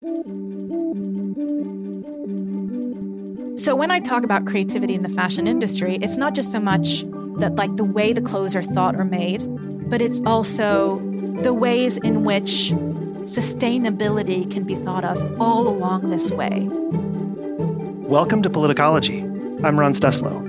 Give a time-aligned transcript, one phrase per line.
[0.00, 0.06] So
[3.74, 7.04] when I talk about creativity in the fashion industry, it's not just so much
[7.38, 9.42] that like the way the clothes are thought or made,
[9.90, 11.00] but it's also
[11.42, 12.70] the ways in which
[13.24, 16.68] sustainability can be thought of all along this way.
[18.06, 19.24] Welcome to Politicology.
[19.64, 20.47] I'm Ron Steslow.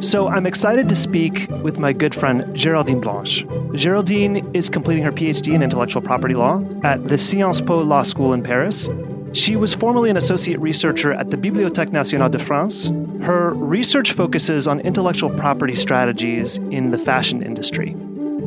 [0.00, 3.44] So I'm excited to speak with my good friend Geraldine Blanche.
[3.74, 8.32] Geraldine is completing her PhD in intellectual property law at the Sciences Po Law School
[8.32, 8.88] in Paris.
[9.32, 12.92] She was formerly an associate researcher at the Bibliothèque Nationale de France.
[13.22, 17.96] Her research focuses on intellectual property strategies in the fashion industry.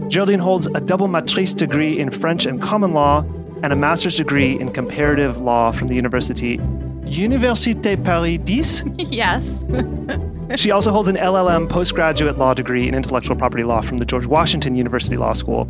[0.08, 3.26] Geraldine holds a double maîtrise degree in French and common law
[3.62, 6.60] and a master's degree in comparative law from the University
[7.06, 8.96] Université Paris 10.
[9.12, 9.66] yes.
[10.56, 14.26] she also holds an LLM postgraduate law degree in intellectual property law from the George
[14.26, 15.68] Washington University Law School.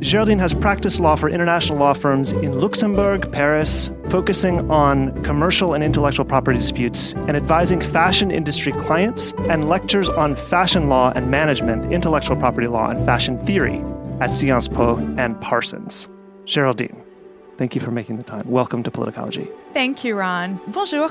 [0.00, 5.84] Geraldine has practiced law for international law firms in Luxembourg, Paris, focusing on commercial and
[5.84, 11.92] intellectual property disputes and advising fashion industry clients, and lectures on fashion law and management,
[11.92, 13.84] intellectual property law, and fashion theory
[14.20, 16.08] at Sciences Po and Parsons.
[16.46, 17.02] Geraldine,
[17.58, 18.48] thank you for making the time.
[18.48, 19.52] Welcome to Politicology.
[19.74, 20.60] Thank you, Ron.
[20.68, 21.10] Bonjour.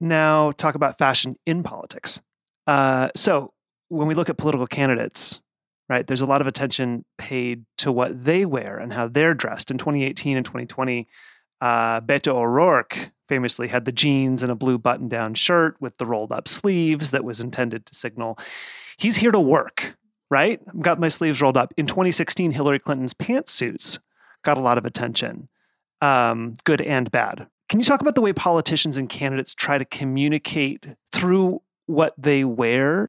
[0.00, 2.20] now talk about fashion in politics.
[2.66, 3.52] Uh, so,
[3.88, 5.40] when we look at political candidates,
[5.88, 9.70] right, there's a lot of attention paid to what they wear and how they're dressed.
[9.70, 11.08] In 2018 and 2020,
[11.60, 16.06] uh, Beto O'Rourke famously had the jeans and a blue button down shirt with the
[16.06, 18.38] rolled up sleeves that was intended to signal
[19.00, 19.96] he's here to work,
[20.30, 20.60] right?
[20.68, 21.72] I've got my sleeves rolled up.
[21.76, 23.98] In 2016, Hillary Clinton's pantsuits
[24.44, 25.48] got a lot of attention,
[26.00, 27.48] um, good and bad.
[27.70, 32.42] Can you talk about the way politicians and candidates try to communicate through what they
[32.42, 33.08] wear?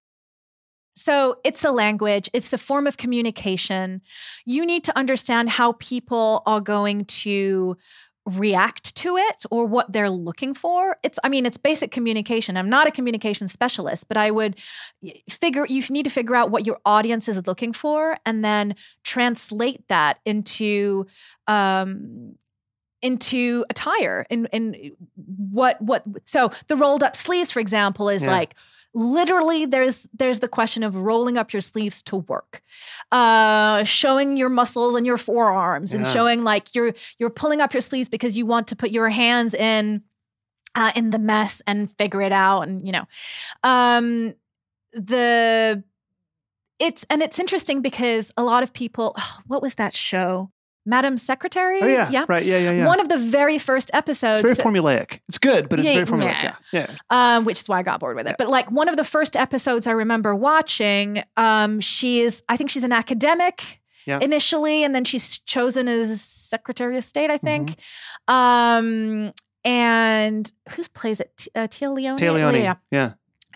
[0.96, 4.02] So it's a language, it's a form of communication.
[4.46, 7.76] You need to understand how people are going to
[8.28, 12.70] react to it or what they're looking for it's i mean it's basic communication i'm
[12.70, 14.60] not a communication specialist but i would
[15.28, 19.88] figure you need to figure out what your audience is looking for and then translate
[19.88, 21.04] that into
[21.48, 22.36] um
[23.02, 28.32] into attire and and what what so the rolled up sleeves for example is Yeah.
[28.32, 28.56] like
[28.94, 32.62] literally there's there's the question of rolling up your sleeves to work
[33.12, 37.82] uh showing your muscles and your forearms and showing like you're you're pulling up your
[37.82, 40.04] sleeves because you want to put your hands in
[40.76, 43.06] uh in the mess and figure it out and you know
[43.64, 44.34] um
[44.94, 45.82] the
[46.80, 49.16] it's and it's interesting because a lot of people
[49.48, 50.52] what was that show
[50.86, 52.88] madam secretary Oh yeah, right, yeah, yeah, yeah.
[52.88, 55.20] one of the very first episodes it's very formulaic.
[55.30, 56.44] It's good, but it's Yeah, very formulaic.
[56.44, 56.56] yeah.
[56.72, 57.36] Yeah, yeah.
[57.38, 58.36] um, which is why I got bored with it.
[58.38, 62.70] But like one of the first episodes I remember watching, um, she is, I think
[62.72, 64.20] she's an academic Yeah.
[64.22, 67.70] initially, and then she's chosen as Secretary of State, I think.
[68.30, 69.28] Mm-hmm.
[69.28, 71.32] Um, and who plays it?
[71.38, 72.20] T- uh, Téa Leoni.
[72.20, 72.60] Téa Leoni.
[72.64, 72.76] Yeah.
[72.90, 73.12] Yeah.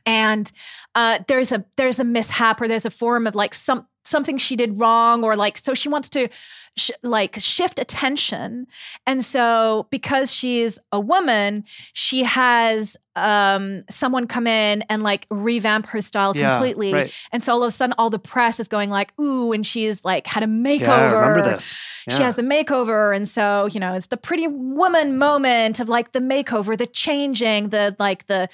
[0.05, 0.51] And
[0.93, 4.55] uh, there's a there's a mishap or there's a form of like some something she
[4.55, 6.29] did wrong or like so she wants to
[6.77, 8.67] sh- like shift attention.
[9.07, 11.63] And so because she's a woman
[11.93, 16.93] she has um someone come in and like revamp her style Yeah, completely.
[16.93, 17.13] right.
[17.31, 20.03] and so all of a sudden all the press is going like ooh and she's
[20.03, 21.75] like had a makeover Yeah, I remember this.
[22.09, 23.15] she has the makeover.
[23.15, 27.69] And so you know it's the pretty woman moment of like the makeover the changing
[27.69, 28.49] the like the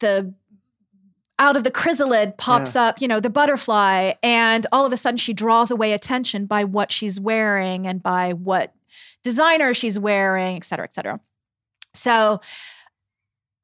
[0.00, 0.34] the
[1.38, 5.16] out of the chrysalid pops up you know the butterfly and all of a sudden
[5.18, 8.72] she draws away attention by what she's wearing and by what
[9.24, 11.18] designer she's wearing et cetera et cetera
[11.92, 12.40] so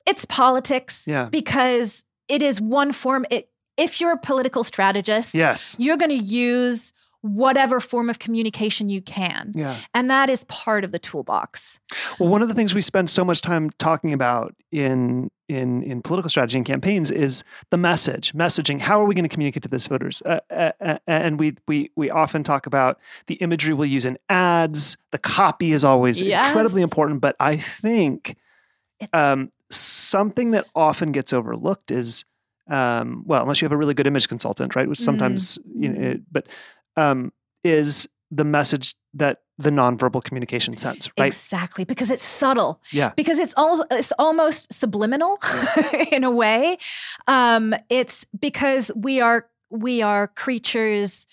[0.06, 1.28] it's politics Yeah.
[1.30, 5.76] because it is one form it, if you're a political strategist Yes.
[5.78, 9.52] you're going to use whatever form of communication you can.
[9.54, 9.76] Yeah.
[9.94, 11.78] And that is part of the toolbox.
[12.18, 16.00] Well, one of the things we spend so much time talking about in in in
[16.00, 18.80] political strategy and campaigns is the message, messaging.
[18.80, 20.22] How are we going to communicate to those voters?
[20.24, 24.16] Uh, uh, uh, and we we we often talk about the imagery we'll use in
[24.28, 24.96] ads.
[25.10, 28.36] The copy is always incredibly important, but I think
[29.12, 32.24] um, something that often gets overlooked is
[32.68, 34.88] um, well, unless you have a really good image consultant, right?
[34.88, 36.14] Which sometimes you know, Mhm.
[36.14, 36.46] it, but
[36.96, 37.32] um,
[37.64, 41.26] is the message that the nonverbal communication sends, right?
[41.26, 42.80] Exactly, because it's subtle.
[42.92, 43.12] Yeah.
[43.16, 45.38] Because it's all it's almost subliminal
[46.12, 46.78] in a way.
[47.26, 51.26] Um, it's because we are we are creatures.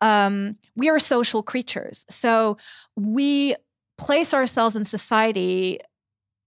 [0.00, 2.56] Um, we are social creatures, so
[2.96, 3.54] we
[3.98, 5.78] place ourselves in society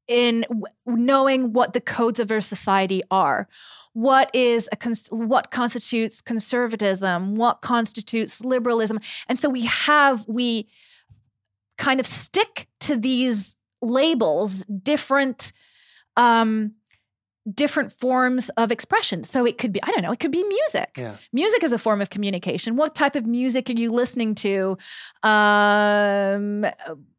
[0.07, 3.47] in w- knowing what the codes of our society are.
[3.93, 7.37] What is a cons- what constitutes conservatism?
[7.37, 8.99] What constitutes liberalism?
[9.27, 10.67] And so we have we
[11.77, 15.53] kind of stick to these labels, different
[16.15, 16.73] um
[17.53, 19.23] different forms of expression.
[19.23, 20.91] So it could be I don't know, it could be music.
[20.97, 21.15] Yeah.
[21.31, 22.75] Music is a form of communication.
[22.75, 24.77] What type of music are you listening to?
[25.23, 26.65] Um,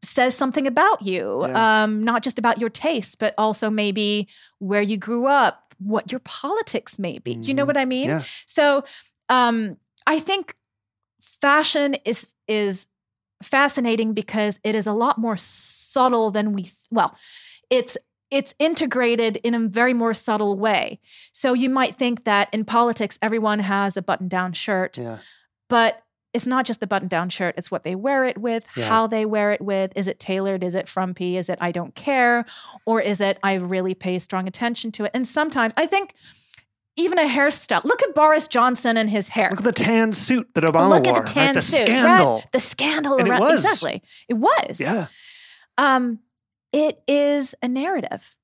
[0.03, 1.83] says something about you, Yeah.
[1.85, 4.29] um, not just about your taste, but also maybe
[4.59, 7.35] where you grew up, what your politics may be.
[7.35, 7.67] Do you know Mhm.
[7.69, 8.09] what I mean?
[8.09, 8.23] Yeah.
[8.47, 8.85] So
[9.29, 9.77] um,
[10.07, 10.55] I think
[11.21, 12.89] fashion is is
[13.43, 17.15] fascinating because it is a lot more subtle than we well,
[17.71, 17.97] it's
[18.31, 21.01] it's integrated in a very more subtle way.
[21.33, 25.19] So you might think that in politics everyone has a button-down shirt, Yeah.
[25.69, 26.03] but
[26.35, 28.87] it's not just the button-down shirt, it's what they wear it with, Yeah.
[28.87, 31.95] how they wear it with, is it tailored, is it frumpy, is it I don't
[31.95, 32.45] care,
[32.85, 35.11] or is it I really pay strong attention to it.
[35.15, 36.15] And sometimes I think
[36.97, 37.83] even a hairstyle.
[37.85, 39.49] Look at Boris Johnson and his hair.
[39.51, 41.17] Look at the tan suit that Obama Look wore.
[41.19, 41.55] at the tan right?
[41.55, 41.87] The suit, right?
[41.87, 42.43] scandal.
[42.53, 43.65] The scandal And it was.
[43.65, 44.03] exactly.
[44.29, 44.81] It was.
[44.81, 45.07] Yeah.
[45.79, 46.19] Um,
[46.73, 48.35] it is a narrative.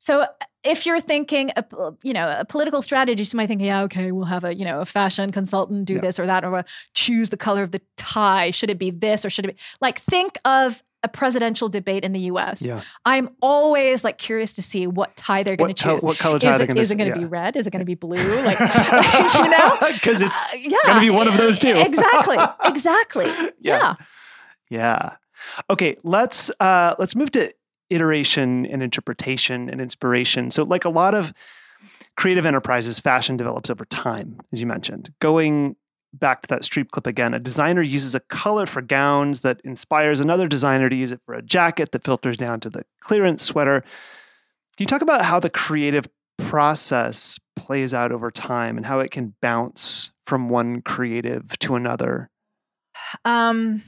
[0.00, 0.26] So
[0.64, 1.64] if you're thinking, a,
[2.04, 4.80] you know, a political strategist, you might think, yeah, okay, we'll have a, you know,
[4.80, 6.00] a fashion consultant do Yeah.
[6.00, 6.62] this or that, or uh,
[6.94, 8.50] choose the color of the tie.
[8.52, 9.98] Should it be this or should it be like?
[9.98, 12.60] Think of a presidential debate in the U.S.
[12.62, 12.80] Yeah.
[13.04, 16.02] I'm always like curious to see what tie they're going to choose.
[16.02, 17.24] what color tie Is it, going to is it going to yeah.
[17.24, 17.56] be red?
[17.56, 18.16] Is it going to be blue?
[18.44, 21.74] Like, you know, Because it's Uh, yeah, going to be one of those two.
[21.76, 23.26] exactly, exactly.
[23.26, 23.50] Yeah.
[23.60, 23.94] yeah.
[24.70, 25.16] Yeah.
[25.70, 27.52] Okay, let's uh let's move to
[27.90, 30.50] iteration and interpretation and inspiration.
[30.50, 31.32] So like a lot of
[32.16, 35.12] creative enterprises, fashion develops over time, as you mentioned.
[35.20, 35.76] Going
[36.12, 40.20] back to that street clip again, a designer uses a color for gowns that inspires
[40.20, 43.80] another designer to use it for a jacket that filters down to the clearance sweater.
[43.80, 46.06] Can you talk about how the creative
[46.38, 52.30] process plays out over time and how it can bounce from one creative to another?
[53.24, 53.82] Um,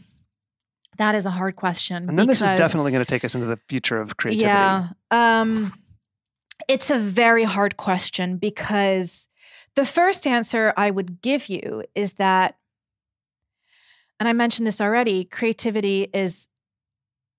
[1.01, 2.11] that is a hard question.
[2.11, 4.47] And then this is definitely going to take us into the future of creativity.
[4.47, 4.89] Yeah.
[5.11, 5.73] Um,
[6.69, 9.27] it's a very hard question because
[9.77, 12.57] the first answer I would give you is that,
[14.19, 16.49] and I mentioned this already, creativity is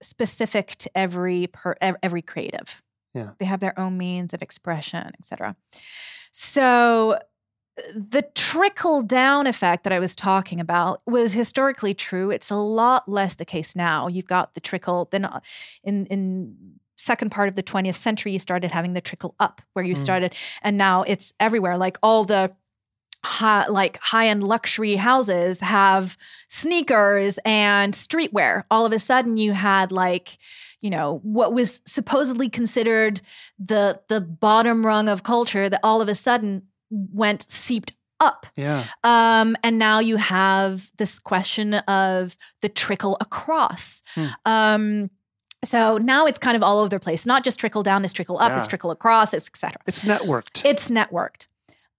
[0.02, 2.82] specific to every per, every creative.
[3.14, 3.30] Yeah.
[3.38, 5.56] They have their own means of expression, etc.
[6.32, 7.20] So
[7.96, 12.30] the trickle down effect that I was talking about was historically true.
[12.32, 14.08] It's a lot less the case now.
[14.08, 15.40] You've got the trickle then uh,
[15.84, 16.56] in in
[16.98, 19.98] second part of the 20th century you started having the trickle up where you Mm.
[19.98, 22.56] started and now it's everywhere like all the
[23.26, 26.16] high, like high-end luxury houses have
[26.50, 30.38] sneakers and streetwear all of a sudden you had like
[30.82, 33.22] you know what was supposedly considered
[33.58, 36.62] the the bottom rung of culture that all of a sudden
[36.92, 38.84] went seeped up Yeah.
[39.04, 44.04] um, and now you have this question of the trickle across.
[44.14, 44.26] Hmm.
[44.46, 45.10] Um,
[45.64, 47.26] so now it's kind of all over the place.
[47.26, 49.80] Not just trickle down, it's trickle up, it's trickle across, it's etc.
[49.88, 50.64] It's networked.
[50.66, 51.48] It's networked.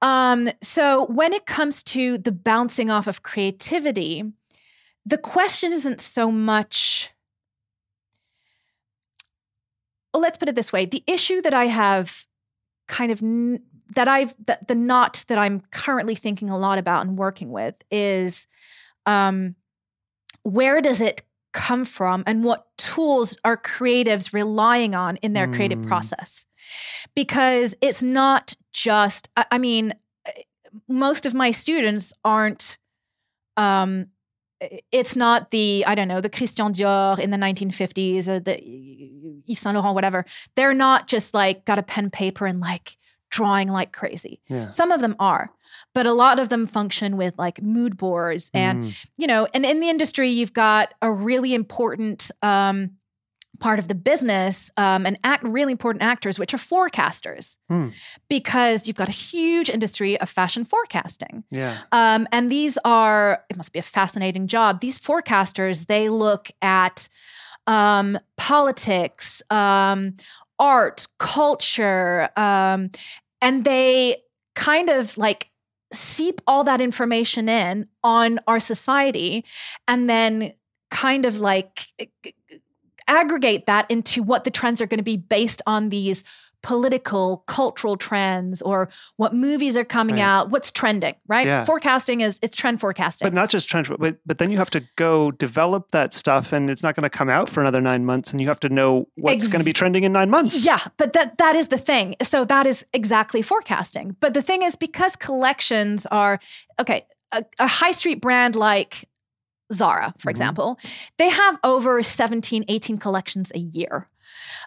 [0.01, 4.25] Um, so when it comes to the bouncing off of creativity,
[5.07, 7.11] the question isn't so much.
[10.13, 12.27] Well, let's put it this way: the issue that I have,
[12.89, 13.61] kind of n-
[13.95, 17.75] that I've that the knot that I'm currently thinking a lot about and working with
[17.91, 18.47] is,
[19.07, 19.55] um,
[20.43, 21.23] where does it
[21.53, 25.87] come from, and what tools are creatives relying on in their creative Mm.
[25.87, 26.47] process?
[27.15, 29.29] Because it's not just.
[29.37, 29.93] I, I mean,
[30.89, 32.79] most of my students aren't
[33.57, 34.07] um
[34.91, 38.57] it's not the i don't know the christian dior in the 1950s or the
[39.47, 40.25] yves saint laurent whatever
[40.57, 42.97] they're not just like got a pen paper and like
[43.33, 44.69] drawing like crazy Yeah.
[44.71, 45.51] some of them are
[45.95, 49.07] but a lot of them function with like mood boards and Mm.
[49.17, 52.91] you know and in the industry you've got a really important um
[53.59, 57.89] part of the business um, and act really important actors which are forecasters Hmm.
[58.29, 61.77] because you've got a huge industry of fashion forecasting Yeah.
[61.93, 64.81] um, and these are, it must be a fascinating job.
[64.81, 67.09] These forecasters, they look at
[67.69, 70.17] um, politics, um,
[70.59, 72.91] art, culture, um,
[73.43, 74.17] and they
[74.55, 75.51] kind of like
[75.93, 79.45] seep all that information in on our society
[79.87, 80.53] and then
[80.91, 81.87] kind of like
[83.09, 86.25] aggregate that into what the trends are going to be based on these
[86.63, 90.23] political cultural trends or what movies are coming Right.
[90.23, 91.65] out what's trending right Yeah.
[91.65, 94.83] forecasting is it's trend forecasting But not just trend, but but then you have to
[94.97, 98.31] go develop that stuff, and it's not going to come out for another nine months,
[98.33, 100.65] and you have to know what's Ex- going to be trending in nine months.
[100.65, 102.15] Yeah, but that that is the thing.
[102.23, 104.17] So that is exactly forecasting.
[104.21, 106.39] But the thing is because collections are
[106.81, 109.09] okay, a, a high street brand like
[109.73, 110.31] Zara, for Mhm.
[110.31, 110.79] example,
[111.19, 114.09] they have over 17, 18 collections a year.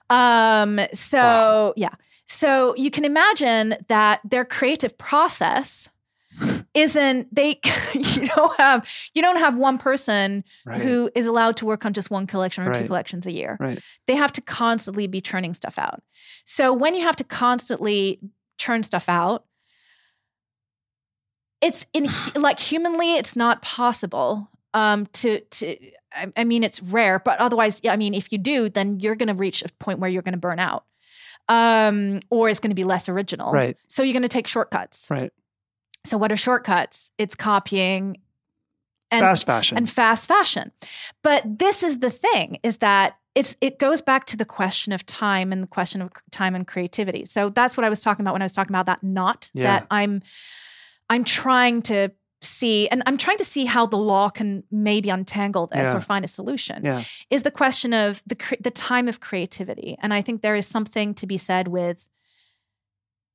[0.09, 1.73] Um so Wow.
[1.75, 1.95] yeah.
[2.27, 5.89] So you can imagine that their creative process
[6.73, 7.59] isn't they
[7.93, 10.81] you don't have you don't have one person Right.
[10.81, 13.79] who is allowed to work on just one collection or two collections a year Right.
[14.07, 16.01] they have to constantly be churning stuff out.
[16.45, 18.19] So when you have to constantly
[18.57, 19.45] churn stuff out,
[21.61, 25.77] it's in like humanly, it's not possible um, to to.
[26.15, 27.93] I, I mean, it's rare, but otherwise, yeah.
[27.93, 30.33] I mean, if you do, then you're going to reach a point where you're going
[30.33, 30.85] to burn out,
[31.49, 33.51] um, or it's going to be less original.
[33.51, 33.77] Right.
[33.87, 35.07] So you're going to take shortcuts.
[35.11, 35.31] Right.
[36.03, 37.11] So what are shortcuts?
[37.17, 38.17] It's copying
[39.11, 39.77] and Fast fashion.
[39.77, 40.71] and fast fashion.
[41.23, 45.05] But this is the thing is that it's it goes back to the question of
[45.05, 47.25] time and the question of time and creativity.
[47.25, 49.63] So that's what I was talking about when I was talking about that knot Yeah.
[49.65, 50.21] that I'm
[51.09, 52.09] I'm trying to
[52.41, 55.97] see and I'm trying to see how the law can maybe untangle this Yeah.
[55.97, 56.83] or find a solution.
[56.85, 57.03] yeah.
[57.29, 59.97] Is the question of the cre- the time of creativity.
[60.01, 62.09] And I think there is something to be said with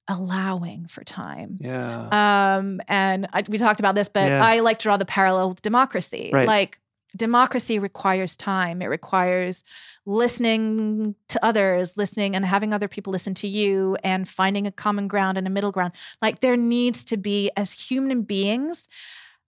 [0.09, 1.57] allowing for time.
[1.61, 2.57] Yeah.
[2.57, 4.45] Um, and I, we talked about this, but Yeah.
[4.45, 6.31] I like to draw the parallel with democracy.
[6.33, 6.47] Right.
[6.47, 6.81] Like
[7.17, 8.83] democracy requires time.
[8.83, 9.65] It requires
[10.07, 15.09] listening to others, listening and having other people listen to you, and finding a common
[15.09, 15.93] ground and a middle ground.
[16.21, 18.89] Like there needs to be, as human beings,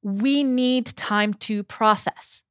[0.02, 2.42] we need time to process.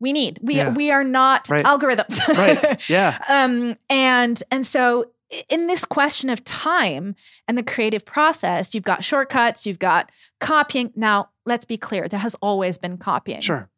[0.00, 0.38] We need.
[0.42, 0.70] We Yeah.
[0.72, 1.64] we are not Right.
[1.64, 2.18] algorithms.
[2.28, 2.88] right.
[2.90, 3.18] Yeah.
[3.28, 5.04] um and and so
[5.50, 7.14] in this question of time
[7.46, 10.10] and the creative process you've got shortcuts you've got
[10.40, 13.68] copying now let's be clear there has always been copying Sure.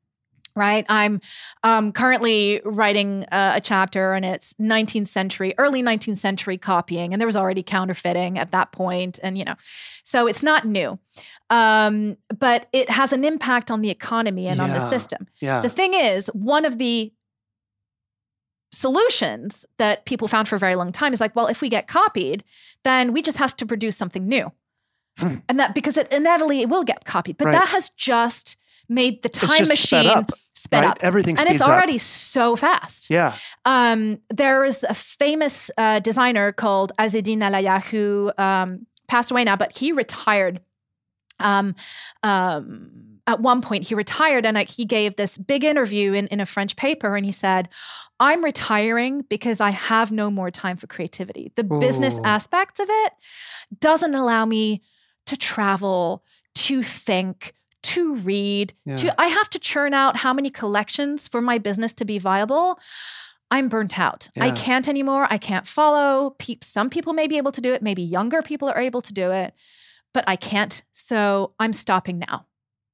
[0.57, 1.21] Right i'm
[1.65, 7.21] um, currently writing uh, a chapter and it's 19th century early 19th century copying and
[7.21, 9.55] there was already counterfeiting at that point and you know
[10.05, 10.99] so it's not new
[11.51, 15.61] um, but it has an impact on the economy and on the system Yeah.
[15.63, 17.13] the thing is, one of the
[18.73, 21.89] solutions that people found for a very long time is like, well, if we get
[21.89, 22.45] copied,
[22.85, 24.53] then we just have to produce something new.
[25.19, 25.37] Hmm.
[25.49, 27.37] and that because it inevitably it will get copied.
[27.37, 27.53] But Right.
[27.59, 28.57] that has just
[28.91, 30.33] made the time machine sped up.
[30.53, 30.91] sped right?
[30.91, 30.99] up.
[31.01, 32.01] Everything And it's already up.
[32.01, 33.09] so fast.
[33.09, 33.35] Yeah.
[33.65, 39.57] Um, there is a famous uh, designer called Azzedine Alaïa who um, passed away now,
[39.57, 40.61] but he retired.
[41.39, 41.75] Um,
[42.23, 42.91] um,
[43.27, 46.47] at one point, he retired and like, he gave this big interview in, in a
[46.47, 47.69] French paper, and he said,
[48.19, 51.53] "I'm retiring because I have no more time for creativity.
[51.55, 52.25] The business Ooh.
[52.25, 53.13] aspect of it
[53.79, 54.83] doesn't allow me
[55.27, 56.25] to travel,
[56.57, 58.97] to think." To read, Yeah.
[58.97, 62.79] to I have to churn out how many collections for my business to be viable.
[63.51, 64.29] I'm burnt out.
[64.39, 65.27] I can't anymore.
[65.29, 66.37] I can't follow.
[66.39, 67.83] Pe- some people may be able to do it.
[67.83, 69.55] Maybe younger people are able to do it,
[70.15, 70.85] but I can't.
[70.93, 72.47] So I'm stopping now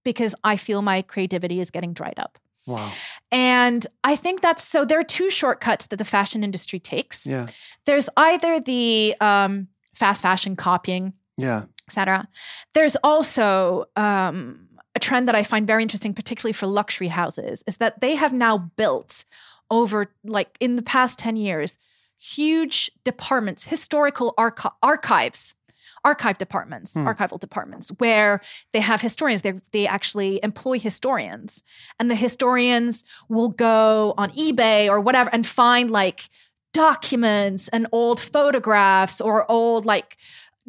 [0.02, 2.38] because I feel my creativity is getting dried up.
[2.66, 2.90] Wow.
[3.30, 4.84] And I think that's so.
[4.84, 7.26] There are two shortcuts that the fashion industry takes.
[7.26, 7.48] Yeah.
[7.84, 11.64] There's either the um, fast fashion copying, Yeah.
[11.86, 12.26] etc.
[12.72, 17.76] There's also um, a trend that I find very interesting, particularly for luxury houses, is
[17.76, 19.24] that they have now built
[19.70, 21.78] over, like in the past 10 years,
[22.18, 25.54] huge departments, historical archi- archives
[26.04, 27.00] archive departments, hmm.
[27.00, 28.40] archival departments, where
[28.72, 29.42] they have historians.
[29.42, 31.64] They they actually employ historians,
[31.98, 36.28] and the historians will go on eBay or whatever and find like
[36.72, 40.16] documents and old photographs or old like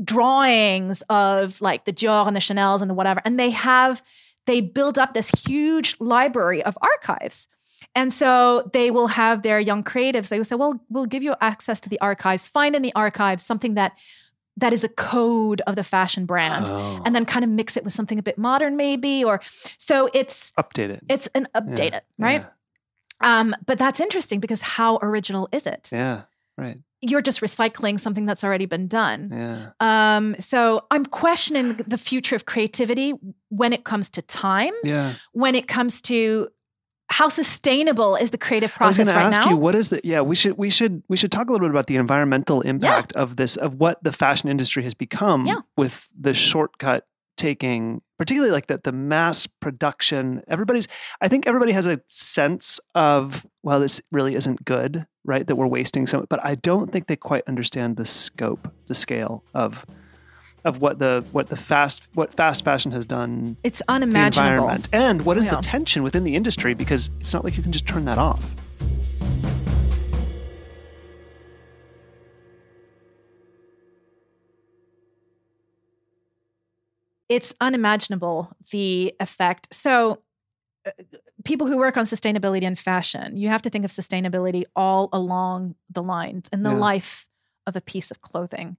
[0.03, 4.03] drawings of like the Dior and the Chanel's and the whatever, and they have
[4.45, 7.47] they build up this huge library of archives.
[7.93, 11.35] And so they will have their young creatives, they will say, well, we'll give you
[11.41, 13.99] access to the archives, find in the archives something that
[14.57, 17.01] that is a code of the fashion brand oh.
[17.05, 19.39] and then kind of mix it with something a bit modern maybe or
[19.77, 21.99] so it's updated it's an updated yeah.
[22.17, 22.45] right
[23.21, 23.39] yeah.
[23.39, 26.23] um but that's interesting because how original is it yeah
[26.57, 31.97] right you're just recycling something that's already been done yeah um so i'm questioning the
[31.97, 33.13] future of creativity
[33.49, 36.47] when it comes to time yeah when it comes to
[37.09, 39.51] how sustainable is the creative process I was right ask now?
[39.51, 40.21] You, what is the yeah?
[40.21, 43.21] We should we should we should talk a little bit about the environmental impact yeah.
[43.21, 45.59] of this of what the fashion industry has become yeah.
[45.77, 50.41] with the shortcut taking, particularly like the the mass production.
[50.47, 50.87] Everybody's
[51.21, 55.45] I think everybody has a sense of well, this really isn't good, right?
[55.45, 59.43] That we're wasting so, but I don't think they quite understand the scope, the scale
[59.53, 59.85] of
[60.65, 63.57] of what the what the fast what fast fashion has done.
[63.63, 64.77] It's unimaginable.
[64.91, 65.55] And what is yeah.
[65.55, 68.45] the tension within the industry because it's not like you can just turn that off.
[77.29, 79.73] It's unimaginable the effect.
[79.73, 80.21] So
[80.85, 80.91] uh,
[81.43, 85.75] people who work on sustainability and fashion, you have to think of sustainability all along
[85.89, 86.77] the lines and the yeah.
[86.77, 87.27] life
[87.65, 88.77] of a piece of clothing.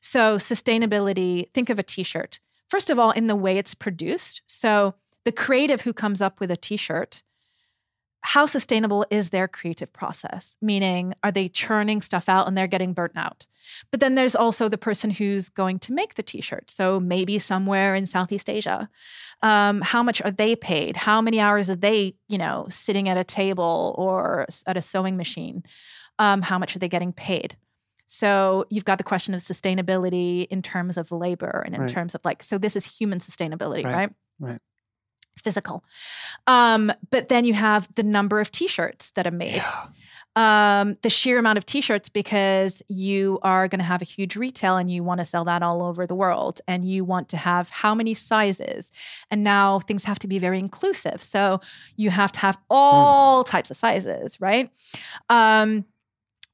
[0.00, 2.40] So, sustainability, think of a t shirt.
[2.68, 4.42] First of all, in the way it's produced.
[4.46, 7.22] So, the creative who comes up with a t shirt,
[8.26, 10.56] how sustainable is their creative process?
[10.62, 13.46] Meaning, are they churning stuff out and they're getting burnt out?
[13.90, 16.70] But then there's also the person who's going to make the t shirt.
[16.70, 18.88] So, maybe somewhere in Southeast Asia.
[19.42, 20.96] Um, how much are they paid?
[20.96, 25.18] How many hours are they, you know, sitting at a table or at a sewing
[25.18, 25.62] machine?
[26.18, 27.58] Um, how much are they getting paid?
[28.06, 31.90] So you've got the question of sustainability in terms of labor and in right.
[31.90, 33.94] terms of like, so this is human sustainability, right?
[33.94, 34.10] Right.
[34.38, 34.60] right.
[35.44, 35.84] Physical.
[36.46, 39.56] Um, but then you have the number of t shirts that are made.
[39.56, 39.86] Yeah.
[40.36, 44.76] Um, the sheer amount of t-shirts because you are going to have a huge retail
[44.76, 47.70] and you want to sell that all over the world and you want to have
[47.70, 48.90] how many sizes
[49.30, 51.60] and now things have to be very inclusive so
[51.94, 53.46] you have to have all mm.
[53.46, 54.70] types of sizes right
[55.28, 55.84] um,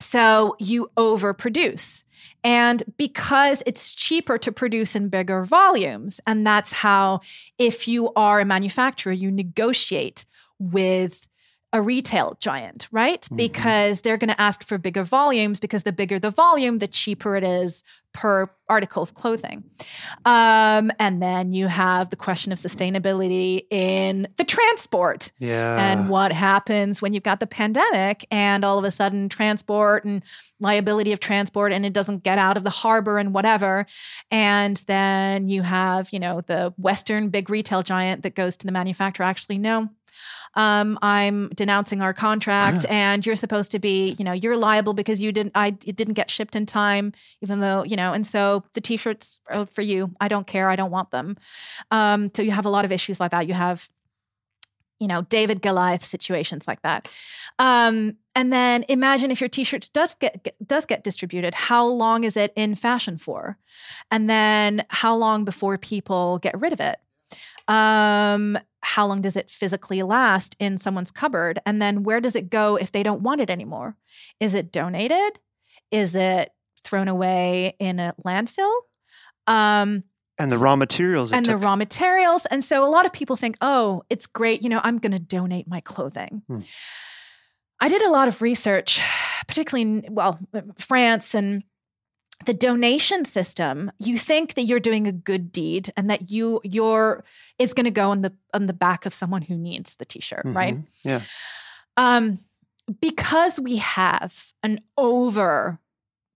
[0.00, 2.05] so you overproduce.
[2.44, 7.20] And because it's cheaper to produce in bigger volumes, and that's how,
[7.59, 10.24] if you are a manufacturer, you negotiate
[10.59, 11.26] with
[11.72, 13.22] a retail giant, right?
[13.22, 13.37] Mm-hmm.
[13.37, 17.37] Because they're going to ask for bigger volumes because the bigger the volume, the cheaper
[17.37, 19.64] it is per article of clothing.
[20.24, 25.33] Um, and then you have the question of sustainability in the transport.
[25.38, 25.92] Yeah.
[25.92, 30.22] And what happens when you've got the pandemic and all of a sudden transport and
[30.59, 33.87] liability of transport and it doesn't get out of the harbor and whatever.
[34.30, 38.72] And then you have, you know, the Western big retail giant that goes to the
[38.72, 39.88] manufacturer actually, no,
[40.54, 45.22] um, I'm denouncing our contract, and you're supposed to be, you know, you're liable because
[45.22, 48.64] you didn't, I it didn't get shipped in time, even though, you know, and so
[48.74, 50.11] the t-shirts are for you.
[50.20, 50.68] I don't care.
[50.68, 51.37] I don't want them.
[51.90, 53.48] Um, so you have a lot of issues like that.
[53.48, 53.88] You have
[55.00, 57.09] you know david goliath situations like that
[57.59, 62.22] um, and then imagine if your t-shirts does get, get, does get distributed how long
[62.22, 63.56] is it in fashion for
[64.11, 67.00] and then how long before people get rid of it
[67.70, 71.61] um, how long does it physically last in someone's cupboard?
[71.64, 73.96] And then where does it go if they don't want it anymore?
[74.40, 75.38] Is it donated?
[75.92, 76.50] Is it
[76.83, 78.74] thrown away in a landfill?
[79.46, 80.02] Um,
[80.37, 81.33] and the raw materials.
[81.33, 81.52] And took.
[81.52, 82.44] the raw materials.
[82.46, 84.64] And so a lot of people think, oh, it's great.
[84.64, 86.42] You know, I'm going to donate my clothing.
[86.48, 86.61] Hmm.
[87.78, 89.00] I did a lot of research,
[89.46, 90.38] particularly in, well,
[90.78, 91.62] France and
[92.46, 97.24] the donation system you think that you're doing a good deed and that you your
[97.59, 100.44] is going to go on the on the back of someone who needs the t-shirt
[100.44, 100.57] mm-hmm.
[100.57, 100.79] right?
[101.05, 101.22] Yeah.
[101.96, 102.38] Um
[103.00, 105.79] because we have an over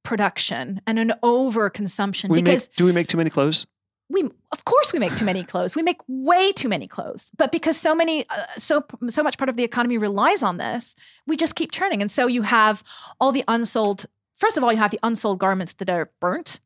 [0.05, 3.67] production and an over consumption we because make, do we make too many clothes?
[4.11, 5.75] We of course we make too many clothes.
[5.75, 7.31] We make way too many clothes.
[7.37, 10.95] But because so many uh, so so much part of the economy relies on this
[11.27, 12.03] we just keep churning.
[12.03, 12.85] And so you have
[13.19, 14.05] all the unsold
[14.37, 16.61] first of all, you have the unsold garments that are burnt.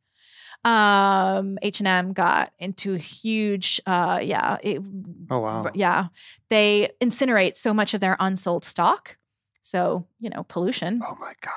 [0.65, 4.83] Um, H and M got into a huge, uh, yeah, it,
[5.31, 5.71] Oh wow.
[5.75, 6.09] yeah.
[6.51, 9.17] They incinerate so much of their unsold stock,
[9.63, 11.01] so you know pollution.
[11.05, 11.53] Oh my god.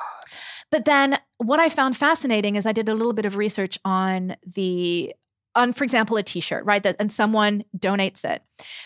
[0.70, 4.36] But then what I found fascinating is I did a little bit of research on
[4.46, 5.14] the
[5.56, 6.84] on for example a t-shirt, right?
[6.84, 8.44] That and someone donates it.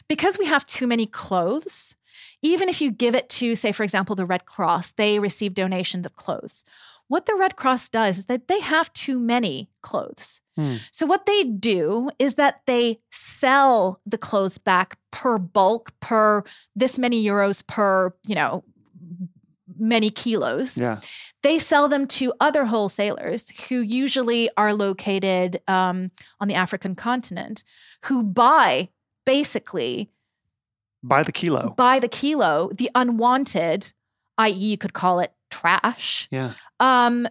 [0.07, 1.95] Because we have too many clothes,
[2.41, 6.05] even if you give it to say for example the Red Cross, they receive donations
[6.05, 6.63] of clothes.
[7.07, 10.41] What the Red Cross does is that they have too many clothes.
[10.57, 10.75] Hmm.
[10.91, 16.43] So what they do is that they sell the clothes back per bulk, per
[16.75, 18.63] this many euros per, you know,
[19.77, 20.99] many kilos Yeah.
[21.43, 27.63] they sell them to other wholesalers who usually are located um, on the African continent,
[28.05, 28.89] who buy
[29.25, 30.09] basically
[31.03, 31.73] By the kilo.
[31.75, 33.91] by the kilo the unwanted,
[34.37, 36.53] i.e., you could call it trash, Yeah.
[36.79, 37.27] um,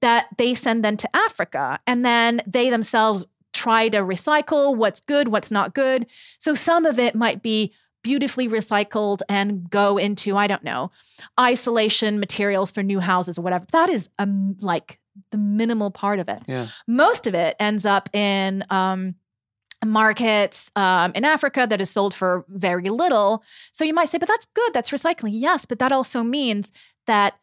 [0.00, 5.28] that they send then to Africa, and then they themselves try to recycle what's good,
[5.28, 6.06] what's not good.
[6.38, 7.72] So some of it might be
[8.02, 10.90] beautifully recycled and go into I don't know
[11.38, 13.64] isolation materials for new houses or whatever.
[13.72, 14.98] That is um, like
[15.30, 16.42] the minimal part of it.
[16.48, 16.68] Yeah.
[16.88, 19.14] Most of it ends up in um,
[19.84, 23.44] markets um, in Africa that is sold for very little.
[23.72, 24.72] So you might say, but that's good.
[24.72, 25.30] That's recycling.
[25.32, 26.72] Yes, but that also means
[27.06, 27.34] that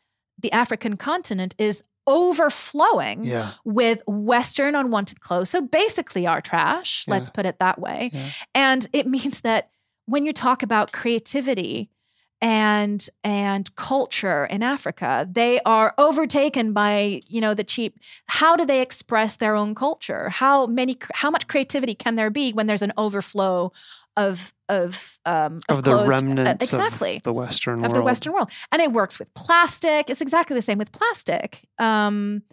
[0.42, 3.52] the African continent is overflowing Yeah.
[3.66, 5.50] with Western unwanted clothes.
[5.50, 7.14] So basically, our trash, Yeah.
[7.16, 8.10] let's put it that way.
[8.14, 8.26] Yeah.
[8.56, 9.70] And it means that
[10.06, 11.90] when you talk about creativity
[12.42, 18.00] and and culture in Africa, they are overtaken by you know the cheap.
[18.28, 20.30] How do they express their own culture?
[20.30, 20.98] How many?
[21.14, 23.72] How much creativity can there be when there's an overflow
[24.16, 26.08] of of um, Of, the clothes?
[26.08, 27.96] Uh, remnants exactly of the Western of world.
[27.96, 28.52] the Western world.
[28.72, 30.10] And it works with plastic.
[30.10, 31.68] It's exactly the same with plastic.
[31.78, 32.44] Um,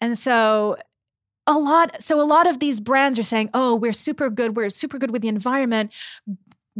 [0.00, 0.76] and so
[1.46, 4.56] a lot, so a lot of these brands are saying, "Oh, we're super good.
[4.56, 5.92] We're super good with the environment.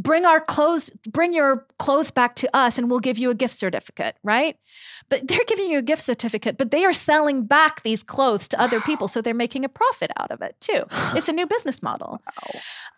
[0.00, 3.54] Bring our clothes, bring your clothes back to us, and we'll give you a gift
[3.54, 4.56] certificate." Right?
[5.08, 8.60] But they're giving you a gift certificate, but they are selling back these clothes to
[8.60, 10.84] other people, so they're making a profit out of it too.
[11.16, 12.22] It's a new business model.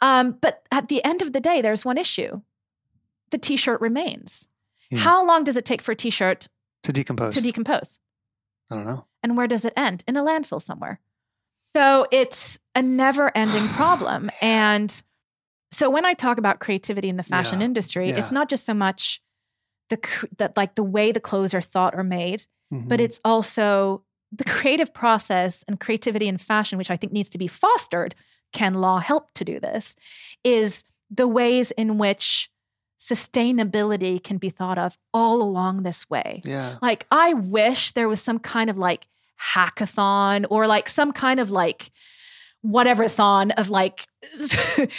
[0.03, 2.43] Um, but at the end of the day, there's one issue:
[3.31, 4.49] the T-shirt remains.
[4.91, 4.99] Yeah.
[4.99, 6.49] How long does it take for a T-shirt
[6.83, 7.35] to decompose.
[7.35, 7.99] to decompose?
[8.71, 9.07] I don't know.
[9.23, 10.05] And where does it end?
[10.07, 11.01] In a landfill somewhere.
[11.75, 14.31] So it's a never ending problem.
[14.41, 15.03] And
[15.71, 17.67] so when I talk about creativity in the fashion Yeah.
[17.67, 19.21] industry, it's not just so much
[19.89, 19.99] the
[20.39, 23.05] that like the way the clothes are thought or made, but Mhm.
[23.05, 27.49] it's also the creative process and creativity in fashion, which I think needs to be
[27.49, 28.15] fostered.
[28.53, 29.97] Can law help to do this?
[30.45, 32.51] Is the ways in which
[33.01, 36.43] sustainability can be thought of all along this way.
[36.45, 36.77] yeah.
[36.83, 39.07] Like, I wish there was some kind of like
[39.55, 41.91] hackathon or like some kind of like
[42.63, 44.07] whatever thon of like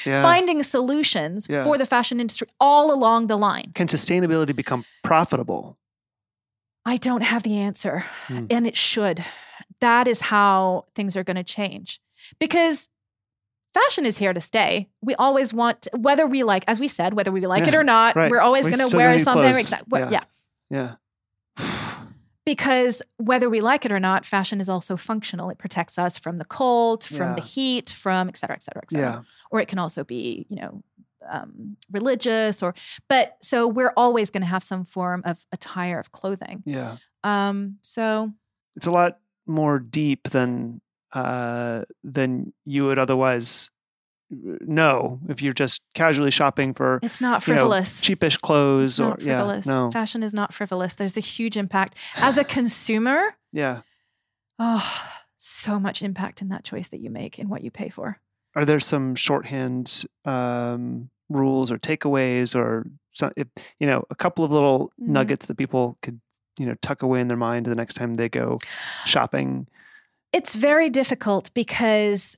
[0.05, 0.21] Yeah.
[0.21, 1.63] finding solutions Yeah.
[1.63, 3.71] for the fashion industry all along the line.
[3.75, 5.77] Can sustainability become profitable?
[6.85, 8.45] I don't have the answer, Hmm.
[8.49, 9.23] and it should.
[9.81, 11.99] That is how things are going to change
[12.39, 12.89] because
[13.73, 14.89] fashion is here to stay.
[15.01, 18.15] We always want, whether we like, as we said, whether we like it or not,
[18.15, 18.29] right.
[18.31, 19.55] we're always going to wear something.
[19.55, 19.99] Exactly.
[19.99, 20.23] Yeah.
[20.69, 20.95] yeah.
[22.45, 22.53] Yeah.
[22.53, 25.49] because whether we like it or not, fashion is also functional.
[25.49, 28.91] It protects us from the cold, from the heat, from et cetera, et cetera, et
[28.91, 29.07] cetera.
[29.07, 29.21] Yeah.
[29.51, 30.83] Or it can also be, you know,
[31.29, 32.73] um, religious or,
[33.07, 36.63] but so we're always going to have some form of attire of clothing.
[36.65, 36.97] Yeah.
[37.23, 38.31] Um, so
[38.75, 40.81] It's a lot more deep than
[41.13, 43.69] uh, than you would otherwise
[44.31, 48.01] know if you're just casually shopping for it's not you know, frivolous.
[48.01, 49.65] cheapish clothes or not frivolous.
[49.67, 49.79] yeah.
[49.79, 49.91] No.
[49.91, 50.95] Fashion is not frivolous.
[50.95, 53.35] There's a huge impact as a consumer.
[53.51, 53.81] Yeah.
[54.59, 58.19] Oh, so much impact in that choice that you make and what you pay for.
[58.55, 63.47] Are there some shorthand um, rules or takeaways or some, if,
[63.79, 65.07] you know a couple of little Mhm.
[65.07, 66.21] nuggets that people could
[66.57, 68.57] you know tuck away in their mind the next time they go
[69.05, 69.67] shopping?
[70.33, 72.37] It's very difficult because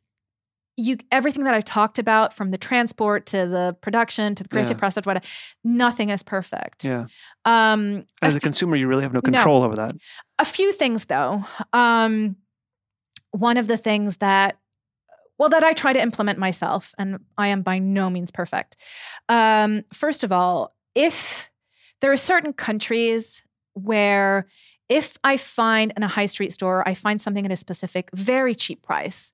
[0.75, 4.77] you everything that I've talked about from the transport to the production to the creative
[4.77, 4.79] Yeah.
[4.79, 5.25] process, whatever,
[5.63, 6.83] nothing is perfect.
[6.83, 7.05] Yeah.
[7.45, 9.31] Um, As a f- consumer, you really have no No.
[9.31, 9.95] control over that.
[10.39, 11.45] a few things though.
[11.73, 12.37] Um,
[13.31, 14.57] one of the things that
[15.39, 18.75] well that I try to implement myself, and I am by no means perfect.
[19.29, 21.49] Um, first of all, if
[22.01, 24.47] there are certain countries where
[24.89, 28.53] if I find in a high street store, I find something at a specific, very
[28.53, 29.31] cheap price.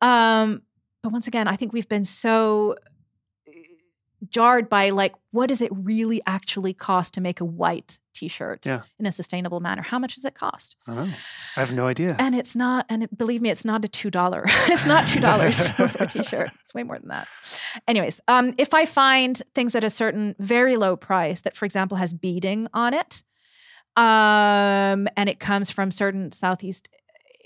[0.00, 0.62] Um,
[1.02, 2.76] but once again, I think we've been so
[4.28, 8.82] jarred by like what does it really actually cost to make a white t-shirt Yeah.
[8.98, 11.14] in a sustainable manner how much does it cost I don't know.
[11.56, 12.16] I have no idea.
[12.18, 15.20] and it's not and it, believe me it's not a two dollar it's not two
[15.20, 17.28] dollars for a t-shirt it's way more than that
[17.88, 21.96] anyways um if i find things at a certain very low price that for example
[21.96, 23.22] has beading on it
[23.96, 26.90] um and it comes from certain southeast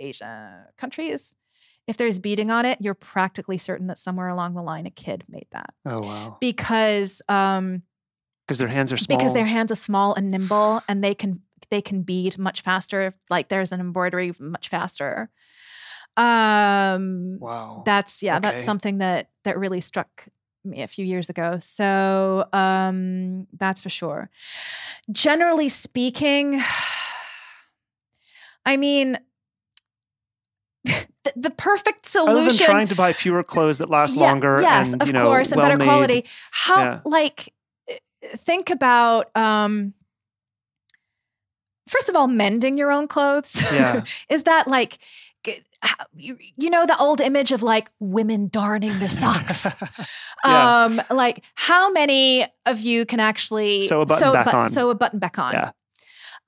[0.00, 1.36] asia countries
[1.86, 5.24] if there's beading on it you're practically certain that somewhere along the line a kid
[5.28, 6.36] made that oh wow.
[6.40, 7.82] because um
[8.46, 9.18] Because their hands are small.
[9.18, 13.14] because their hands are small and nimble and they can they can bead much faster
[13.30, 15.30] like there's an embroidery much faster
[16.16, 17.82] um Wow.
[17.84, 20.26] that's yeah that's something that that really struck
[20.64, 24.30] me a few years ago so um that's for sure
[25.10, 26.60] generally speaking
[28.66, 29.18] i mean
[31.24, 34.58] the, the perfect Other than solution trying to buy fewer clothes that last Yeah, longer
[34.60, 36.24] yes, and of you know course, and better quality.
[36.50, 37.00] How Yeah.
[37.04, 37.52] like
[37.90, 37.94] uh,
[38.36, 39.94] think about um
[41.88, 43.54] first of all mending your own clothes.
[43.72, 44.04] Yeah.
[44.28, 44.98] Is that like
[46.16, 49.66] you, you know the old image of like women darning their socks.
[50.46, 50.84] Yeah.
[50.84, 54.68] Um like how many of you can actually Sew a button back button- on.
[54.70, 55.52] sew a button back on?
[55.54, 55.70] Yeah.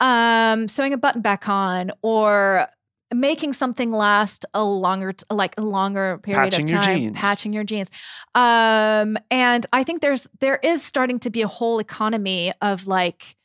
[0.00, 2.66] Um sewing a button back on or
[3.14, 7.16] making something last a longer t- like a longer period Patching of your time jeans.
[7.16, 7.90] patching your jeans
[8.34, 13.36] um and i think there's there is starting to be a whole economy of like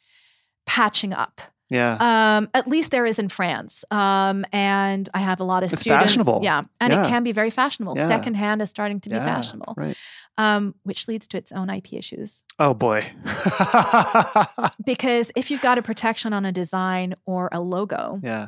[0.65, 2.37] patching up yeah.
[2.37, 5.81] um at least there is in france um and i have a lot of It's
[5.83, 6.39] students fashionable.
[6.43, 7.03] yeah and Yeah.
[7.03, 8.07] it can be very fashionable Yeah.
[8.07, 9.95] secondhand is starting to be Yeah, fashionable Right.
[10.39, 13.03] um which leads to its own ip issues Oh boy.
[14.85, 18.47] because if you've got a protection on a design or a logo yeah.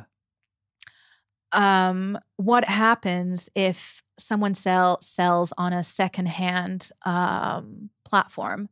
[1.54, 8.68] Um, what happens if someone sell sells on a secondhand um, platform,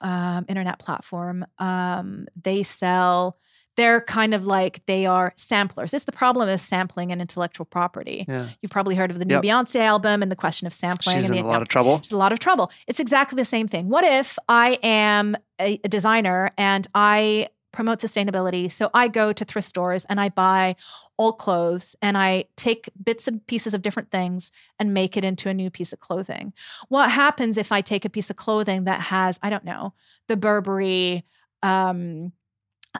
[0.00, 1.46] um, internet platform?
[1.58, 3.38] Um, they sell.
[3.76, 5.92] They're kind of like they are samplers.
[5.92, 8.24] It's the problem of sampling and intellectual property.
[8.26, 8.48] Yeah.
[8.62, 9.42] You've probably heard of the new Yep.
[9.42, 11.16] Beyonce album and the question of sampling.
[11.16, 11.98] She's and in the, a lot of trouble.
[11.98, 12.70] there's a lot of trouble.
[12.86, 13.90] It's exactly the same thing.
[13.90, 18.70] What if I am a, a designer and I promote sustainability?
[18.72, 20.74] So I go to thrift stores and I buy
[21.18, 25.48] old clothes and I take bits and pieces of different things and make it into
[25.48, 26.52] a new piece of clothing.
[26.88, 29.92] What happens if I take a piece of clothing that has, I don't know,
[30.28, 31.24] the Burberry
[31.62, 32.32] um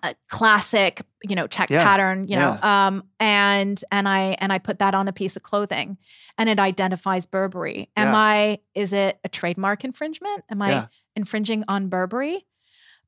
[0.03, 1.83] uh, classic you know check Yeah.
[1.83, 5.43] pattern you know um and and i and i put that on a piece of
[5.43, 5.97] clothing
[6.37, 8.19] and it identifies burberry am Yeah.
[8.19, 10.87] i is it a trademark infringement am i Yeah.
[11.15, 12.45] infringing on burberry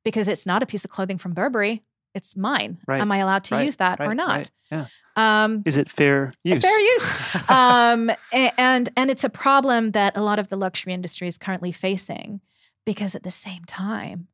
[0.03, 1.83] because it's not a piece of clothing from burberry
[2.15, 3.01] it's mine Right.
[3.01, 3.65] am i allowed to Right.
[3.65, 4.51] use that or not Right.
[4.71, 4.85] Yeah.
[5.15, 6.61] um Is it fair use?
[6.63, 7.03] fair use
[7.49, 11.71] um and and it's a problem that a lot of the luxury industry is currently
[11.71, 12.41] facing
[12.85, 14.27] because at the same time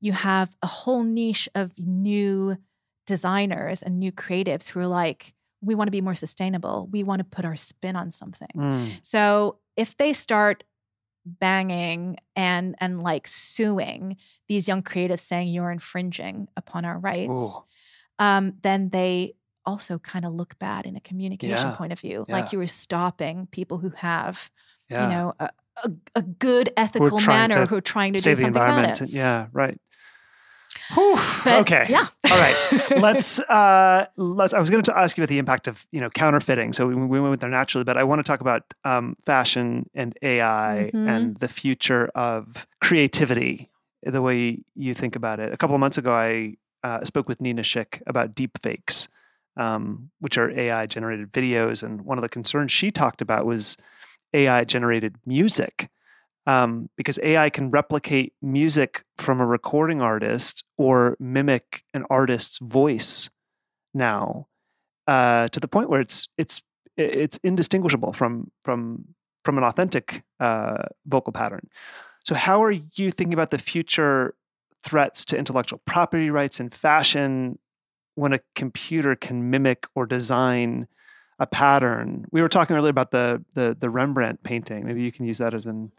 [0.00, 2.56] you have a whole niche of new
[3.06, 7.18] designers and new creatives who are like we want to be more sustainable we want
[7.20, 8.88] to put our spin on something Mm.
[9.02, 10.64] so if they start
[11.24, 14.16] banging and and like suing
[14.48, 17.58] these young creatives saying you're infringing upon our rights
[18.18, 21.74] um, then they also kind of look bad in a communication Yeah.
[21.76, 22.24] point of view.
[22.28, 22.34] Yeah.
[22.36, 24.50] Like you were stopping people who have,
[24.88, 25.04] Yeah.
[25.04, 25.50] you know, a,
[25.84, 29.08] a, a good ethical manner to who are trying to do something about it.
[29.10, 29.46] Yeah.
[29.52, 29.80] Right.
[30.94, 31.16] Whew.
[31.44, 31.86] But, okay.
[31.88, 32.06] Yeah.
[32.30, 32.56] All right.
[33.00, 36.10] let's uh let's i was going to ask you about the impact of you know
[36.10, 39.88] counterfeiting so we, we went there naturally but i want to talk about um, fashion
[39.94, 41.08] and ai Mhm.
[41.08, 43.70] and the future of creativity
[44.02, 47.40] the way you think about it a couple of months ago i uh, spoke with
[47.40, 49.08] nina schick about deep fakes
[49.56, 53.76] um, which are ai generated videos and one of the concerns she talked about was
[54.34, 55.88] ai generated music
[56.46, 63.30] um, because AI can replicate music from a recording artist or mimic an artist's voice
[63.94, 64.48] now
[65.06, 66.62] uh, to the point where it's it's
[66.96, 69.04] it's indistinguishable from from
[69.44, 71.68] from an authentic uh, vocal pattern.
[72.24, 74.34] So, how are you thinking about the future
[74.84, 77.58] threats to intellectual property rights in fashion
[78.14, 80.86] when a computer can mimic or design
[81.38, 82.26] a pattern?
[82.30, 84.86] We were talking earlier about the the, the Rembrandt painting.
[84.86, 85.92] Maybe you can use that as an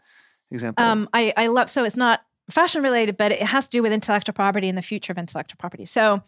[0.54, 0.84] example.
[0.84, 3.92] Um, I, I love, so it's not fashion related, but it has to do with
[3.92, 5.84] intellectual property and the future of intellectual property.
[5.84, 6.22] So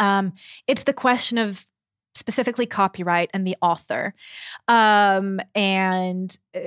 [0.00, 0.32] um,
[0.66, 1.66] it's the question of
[2.14, 4.14] specifically copyright and the author.
[4.68, 6.60] Um, and uh,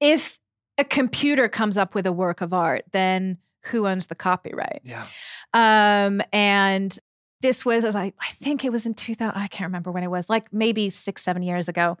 [0.00, 0.38] if
[0.78, 4.82] a computer comes up with a work of art, then who owns the copyright?
[4.84, 5.06] yeah.
[5.52, 6.98] Um, and
[7.40, 10.10] this was as I I think it was in 2000, I can't remember when it
[10.10, 11.98] was, like maybe six, seven years ago.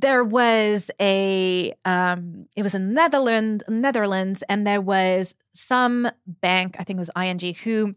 [0.00, 6.84] There was a um, it was in Netherlands, Netherlands, and there was some bank, I
[6.84, 7.94] think it was ING, who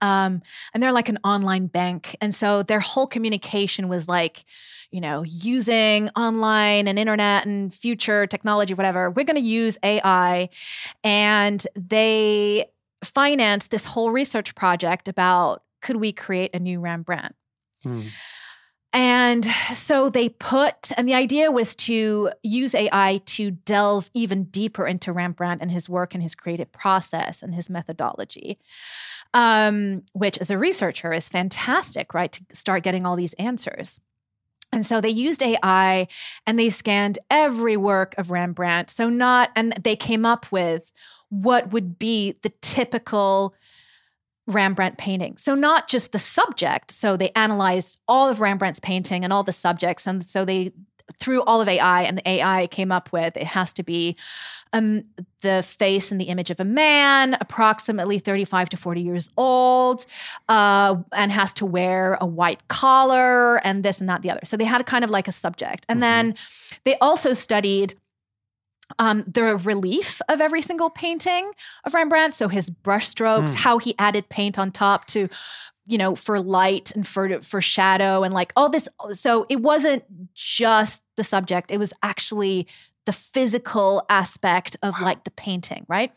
[0.00, 2.16] um, and they're like an online bank.
[2.20, 4.44] And so their whole communication was like,
[4.90, 9.10] you know, using online and internet and future technology, whatever.
[9.10, 10.48] We're going to use AI.
[11.02, 12.66] And they
[13.02, 17.34] financed this whole research project about could we create a new Rembrandt?
[17.82, 18.02] Hmm.
[18.92, 24.86] And so they put, and the idea was to use AI to delve even deeper
[24.86, 28.58] into Rembrandt and his work and his creative process and his methodology
[29.34, 32.32] um, which as a researcher is fantastic, right?
[32.32, 34.00] To start getting all these answers.
[34.72, 36.08] And so they used AI
[36.46, 38.90] and they scanned every work of Rembrandt.
[38.90, 40.92] So, not, and they came up with
[41.30, 43.54] what would be the typical
[44.48, 45.36] Rembrandt painting.
[45.36, 46.90] So, not just the subject.
[46.90, 50.06] So, they analyzed all of Rembrandt's painting and all the subjects.
[50.06, 50.72] And so they
[51.18, 54.16] through all of AI, and the AI came up with it has to be
[54.72, 55.02] um,
[55.40, 60.04] the face and the image of a man, approximately 35 to 40 years old,
[60.48, 64.40] uh, and has to wear a white collar and this and that, the other.
[64.44, 65.86] So they had kind of like a subject.
[65.88, 66.28] And mm-hmm.
[66.28, 66.34] then
[66.84, 67.94] they also studied
[68.98, 71.50] um, the relief of every single painting
[71.84, 72.34] of Rembrandt.
[72.34, 73.54] So his brushstrokes, mm.
[73.54, 75.28] how he added paint on top to
[75.88, 80.04] you know for light and for for shadow and like all this so it wasn't
[80.34, 82.66] just the subject it was actually
[83.06, 85.06] the physical aspect of wow.
[85.06, 86.12] like the painting right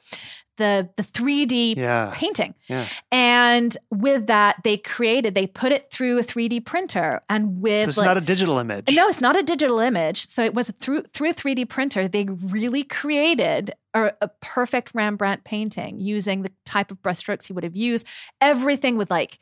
[0.62, 2.12] the the 3D yeah.
[2.14, 2.54] painting.
[2.68, 2.86] Yeah.
[3.12, 7.90] And with that, they created, they put it through a 3D printer and with so
[7.90, 8.94] it's like, not a digital image.
[8.94, 10.28] No, it's not a digital image.
[10.28, 15.44] So it was through through a 3D printer, they really created a, a perfect Rembrandt
[15.44, 18.06] painting using the type of brushstrokes he would have used.
[18.40, 19.40] Everything with like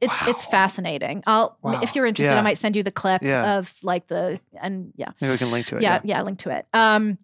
[0.00, 0.28] it's wow.
[0.28, 1.22] it's fascinating.
[1.26, 1.80] I'll wow.
[1.82, 2.40] if you're interested, yeah.
[2.40, 5.10] I might send you the clip of like the and yeah.
[5.20, 5.82] Maybe we can link to it.
[5.82, 6.66] Yeah, yeah, yeah link to it.
[6.72, 7.18] Um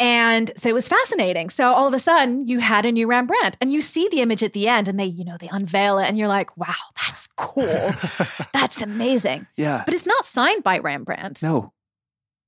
[0.00, 1.50] and so it was fascinating.
[1.50, 4.42] So all of a sudden, you had a new Rembrandt, and you see the image
[4.42, 7.28] at the end, and they, you know, they unveil it, and you're like, "Wow, that's
[7.36, 7.90] cool.
[8.52, 11.42] that's amazing." Yeah, but it's not signed by Rembrandt.
[11.42, 11.72] No,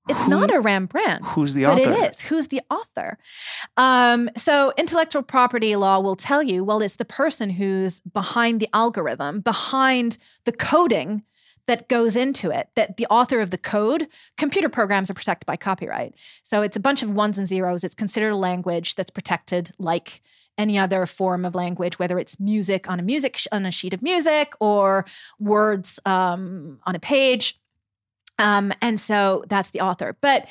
[0.09, 1.29] it's Who, not a Rembrandt.
[1.31, 1.85] Who's the author?
[1.85, 2.21] But it is.
[2.23, 3.19] Who's the author?
[3.77, 8.69] Um, so intellectual property law will tell you, well, it's the person who's behind the
[8.73, 11.23] algorithm, behind the coding
[11.66, 15.57] that goes into it that the author of the code computer programs are protected by
[15.57, 16.14] copyright.
[16.42, 17.85] So it's a bunch of ones and zeros.
[17.85, 20.22] It's considered a language that's protected like
[20.59, 23.94] any other form of language whether it's music on a music sh- on a sheet
[23.94, 25.07] of music or
[25.38, 27.59] words um, on a page.
[28.38, 30.16] Um, and so that's the author.
[30.20, 30.48] But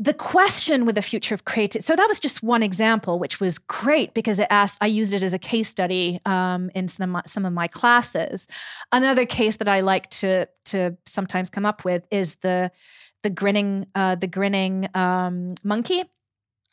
[0.00, 1.84] the question with the future of creativity.
[1.84, 4.78] So that was just one example, which was great because it asked.
[4.80, 7.68] I used it as a case study um, in some of, my, some of my
[7.68, 8.48] classes.
[8.92, 12.72] Another case that I like to to sometimes come up with is the
[13.22, 16.04] the grinning uh, the grinning um, monkey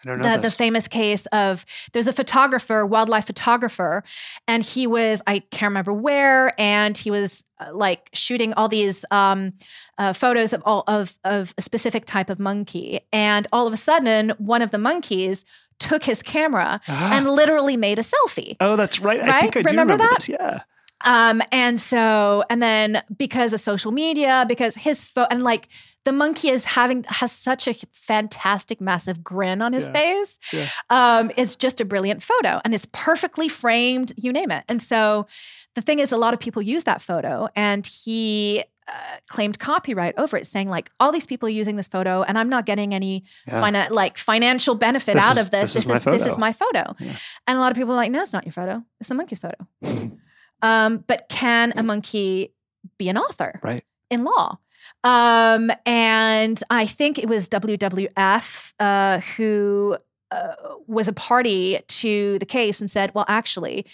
[0.03, 4.03] the, the, famous case of there's a photographer, wildlife photographer,
[4.47, 9.03] and he was I can't remember where, and he was uh, like shooting all these
[9.11, 9.53] um,
[9.97, 13.77] uh, photos of all of of a specific type of monkey, and all of a
[13.77, 15.45] sudden one of the monkeys
[15.79, 17.09] took his camera ah.
[17.13, 18.55] and literally made a selfie.
[18.59, 19.19] Oh, that's right.
[19.19, 19.29] right?
[19.29, 20.19] I think I remember, remember that.
[20.19, 20.29] This.
[20.29, 20.61] Yeah.
[21.05, 25.67] Um, and so, and then because of social media, because his phone, and like
[26.05, 29.93] the monkey is having has such a fantastic, massive grin on his yeah.
[29.93, 30.39] face.
[30.51, 30.69] Yeah.
[30.89, 34.13] Um, it's just a brilliant photo, and it's perfectly framed.
[34.17, 34.63] You name it.
[34.67, 35.27] And so,
[35.75, 38.93] the thing is, a lot of people use that photo, and he uh,
[39.27, 42.49] claimed copyright over it, saying like all these people are using this photo, and I'm
[42.49, 43.61] not getting any yeah.
[43.61, 45.73] fina- like financial benefit this out is, of this.
[45.73, 47.13] This, this is, is this is my photo, yeah.
[47.45, 48.81] and a lot of people are like, no, it's not your photo.
[48.99, 49.67] It's the monkey's photo.
[50.61, 52.53] Um, but can a monkey
[52.97, 53.59] be an author?
[53.63, 53.83] Right.
[54.09, 54.57] In law.
[55.03, 59.97] Um, and I think it was WWF uh, who
[60.31, 60.53] uh,
[60.87, 63.85] was a party to the case and said, well, actually,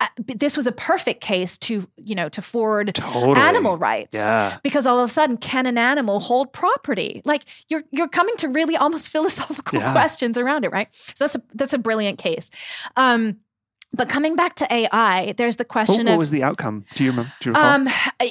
[0.00, 3.40] uh, this was a perfect case to you know to forward totally.
[3.40, 4.58] animal rights yeah.
[4.64, 8.48] because all of a sudden can an animal hold property like you're you're coming to
[8.48, 9.92] really almost philosophical yeah.
[9.92, 12.50] questions around it right so that's a that's a brilliant case
[12.96, 13.36] um
[13.96, 16.84] but coming back to AI, there's the question what of what was the outcome?
[16.94, 17.32] Do you remember?
[17.40, 17.56] Do you?
[17.56, 17.88] Um,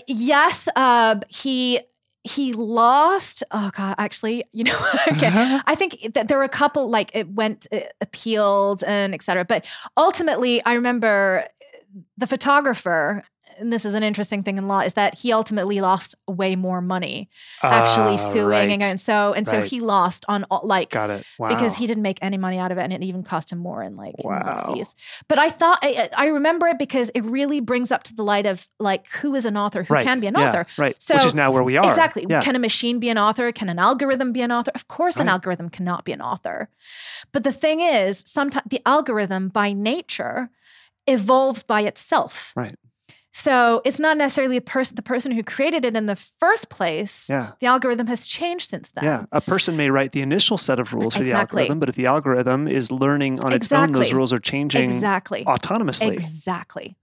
[0.08, 1.80] yes, uh, he
[2.24, 3.44] he lost.
[3.52, 4.80] Oh God, actually, you know,
[5.12, 5.30] okay.
[5.66, 9.46] I think that there were a couple like it went it appealed and etc.
[9.46, 9.66] But
[9.98, 11.46] ultimately, I remember
[12.18, 13.24] the photographer
[13.60, 16.82] and this is an interesting thing in law, is that he ultimately lost way more
[16.82, 17.30] money
[17.62, 18.82] actually Ah, suing right.
[18.82, 21.26] and so and so he lost on all, like Got it.
[21.40, 21.50] Wow.
[21.50, 23.82] because he didn't make any money out of it and it even cost him more
[23.84, 24.72] in like in Wow.
[24.74, 24.96] fees.
[25.28, 28.46] But I thought I, I remember it because it really brings up to the light
[28.46, 30.04] of like who is an author, who right.
[30.04, 30.66] can be an yeah, author.
[30.78, 31.02] Right.
[31.02, 31.86] So- Which is now where we are.
[31.86, 32.26] Exactly.
[32.30, 32.42] Yeah.
[32.42, 33.52] Can a machine be an author?
[33.52, 34.72] Can an algorithm be an author?
[34.76, 36.70] Of course, an algorithm cannot be an author.
[37.32, 40.50] But the thing is, sometimes the algorithm by nature
[41.08, 42.54] evolves by itself.
[42.56, 42.76] Right.
[43.34, 47.28] So it's not necessarily the person the person who created it in the first place.
[47.28, 47.54] Yeah.
[47.60, 49.04] The algorithm has changed since then.
[49.04, 51.96] Yeah, a person may write the initial set of rules for the algorithm, but if
[51.96, 55.44] the algorithm is learning on its own, those rules are changing Exactly.
[55.46, 56.12] autonomously.
[56.14, 56.96] Exactly.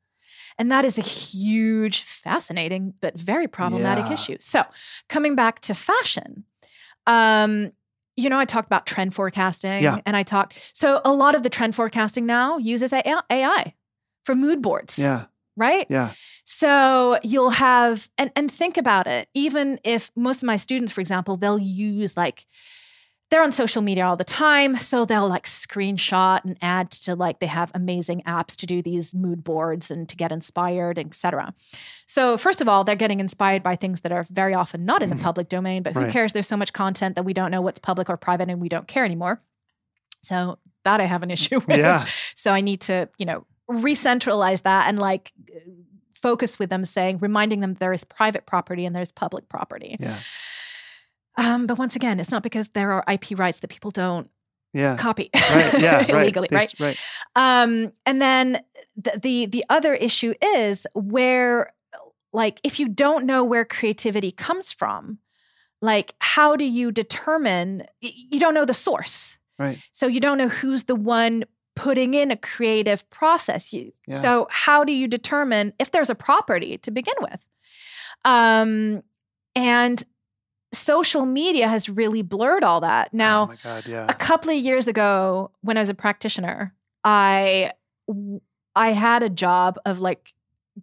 [0.57, 4.13] And that is a huge, fascinating, but very problematic Yeah.
[4.13, 4.37] issue.
[4.41, 4.63] So,
[5.09, 6.45] coming back to fashion,
[7.07, 7.73] um,
[8.17, 9.99] you know, I talked about trend forecasting Yeah.
[10.05, 13.75] and I talked, so a lot of the trend forecasting now uses AI
[14.25, 15.25] for mood boards, Yeah,
[15.61, 15.87] right?
[15.91, 16.13] yeah,
[16.45, 21.01] So you'll have, and, and think about it, even if most of my students, for
[21.01, 22.47] example, they'll use like,
[23.31, 24.77] they're on social media all the time.
[24.77, 29.15] So they'll like screenshot and add to like, they have amazing apps to do these
[29.15, 31.55] mood boards and to get inspired, etc.
[32.09, 35.11] So first of all, they're getting inspired by things that are very often not in
[35.11, 36.11] the public domain, but who Right.
[36.11, 36.33] cares?
[36.33, 38.89] There's so much content that we don't know what's public or private and we don't
[38.89, 39.41] care anymore.
[40.25, 41.79] So that I have an issue with.
[41.79, 45.33] yeah, So I need to, you know, re-centralize that and like
[46.15, 49.97] focus with them saying, reminding them there is private property and there's public property.
[49.99, 50.19] yeah,
[51.37, 54.31] Um, but once again, it's not because there are IP rights that people don't
[54.73, 54.97] yeah.
[54.97, 55.81] copy Right.
[55.81, 55.97] Yeah.
[56.01, 56.11] Right.
[56.11, 56.75] illegally, They- right?
[56.79, 57.01] Right.
[57.37, 58.61] Um, and then
[58.97, 61.73] the, the the other issue is where,
[62.33, 65.19] like, if you don't know where creativity comes from,
[65.83, 67.87] like, how do you determine?
[68.01, 69.39] You don't know the source.
[69.59, 69.79] Right.
[69.93, 71.45] So you don't know who's the one
[71.75, 73.73] putting in a creative process.
[73.73, 74.15] You, Yeah.
[74.15, 77.47] So how do you determine if there's a property to begin with?
[78.25, 79.03] Um,
[79.57, 80.05] and
[80.73, 83.13] social media has really blurred all that.
[83.13, 83.87] Now, oh God.
[83.87, 84.07] Yeah.
[84.09, 87.73] a couple of years ago, when I was a practitioner, I
[88.77, 90.35] I had a job of like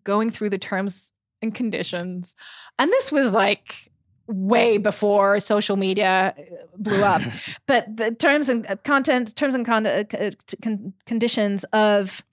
[0.04, 1.12] going through the terms
[1.42, 2.36] and conditions,
[2.80, 3.92] and this was like
[4.28, 6.41] way before social media uh,
[6.78, 7.21] blew up.
[7.65, 12.23] but the terms and uh, content, terms and con- uh, uh, con- conditions of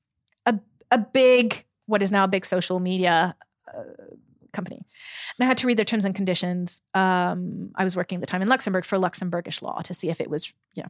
[0.46, 0.58] a
[0.90, 3.36] a big what is now a big social media
[3.68, 3.82] uh,
[4.54, 6.80] company, and I had to read their terms and conditions.
[6.94, 10.20] Um, I was working at the time in Luxembourg for Luxembourgish law to see if
[10.20, 10.88] it was you know,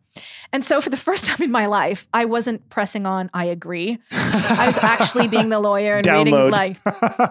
[0.53, 3.99] and so for the first time in my life, I wasn't pressing on I agree.
[4.13, 6.51] I was actually being the lawyer and reading Download.
[6.51, 6.77] like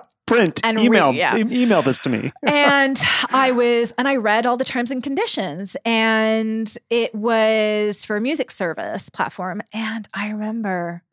[0.26, 0.62] Print.
[0.64, 1.14] And email.
[1.14, 1.36] yeah.
[1.36, 2.32] e- email this to me.
[2.44, 8.16] and I was, and I read all the terms and conditions, and it was for
[8.16, 9.62] a music service platform.
[9.74, 11.04] And I remember,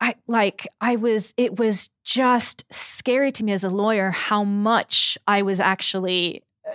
[0.00, 5.18] I like, I was, it was just scary to me as a lawyer how much
[5.26, 6.72] I was actually uh,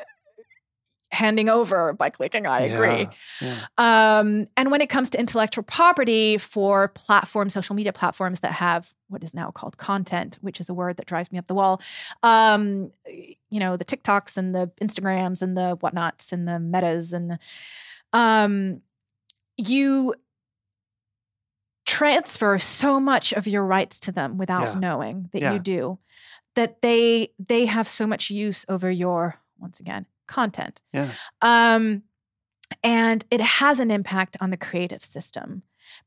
[1.12, 3.08] handing over by clicking I agree.
[3.42, 3.66] Yeah.
[3.78, 8.94] Um, and when it comes to intellectual property for platforms, social media platforms that have
[9.08, 11.82] what is now called content, which is a word that drives me up the wall,
[12.22, 17.40] um, you know, the TikToks and the Instagrams and the whatnots and the metas and
[18.14, 18.82] um,
[19.58, 20.14] you
[21.86, 24.80] transfer so much of your rights to them without Yeah.
[24.80, 25.54] knowing that Yeah.
[25.54, 26.00] you do
[26.56, 31.12] that they they have so much use over your once again content Yeah.
[31.42, 32.04] um,
[32.84, 35.62] and it has an impact on the creative system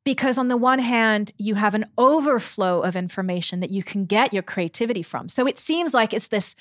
[0.04, 4.32] because, on the one hand, you have an overflow of information that you can get
[4.32, 5.28] your creativity from.
[5.28, 6.56] So it seems like it's this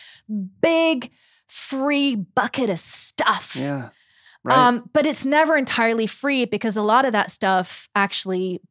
[0.62, 1.12] big,
[1.48, 3.56] free bucket of stuff.
[3.56, 3.90] Yeah.
[4.44, 4.56] Right.
[4.58, 8.62] Um, but it's never entirely free because a lot of that stuff actually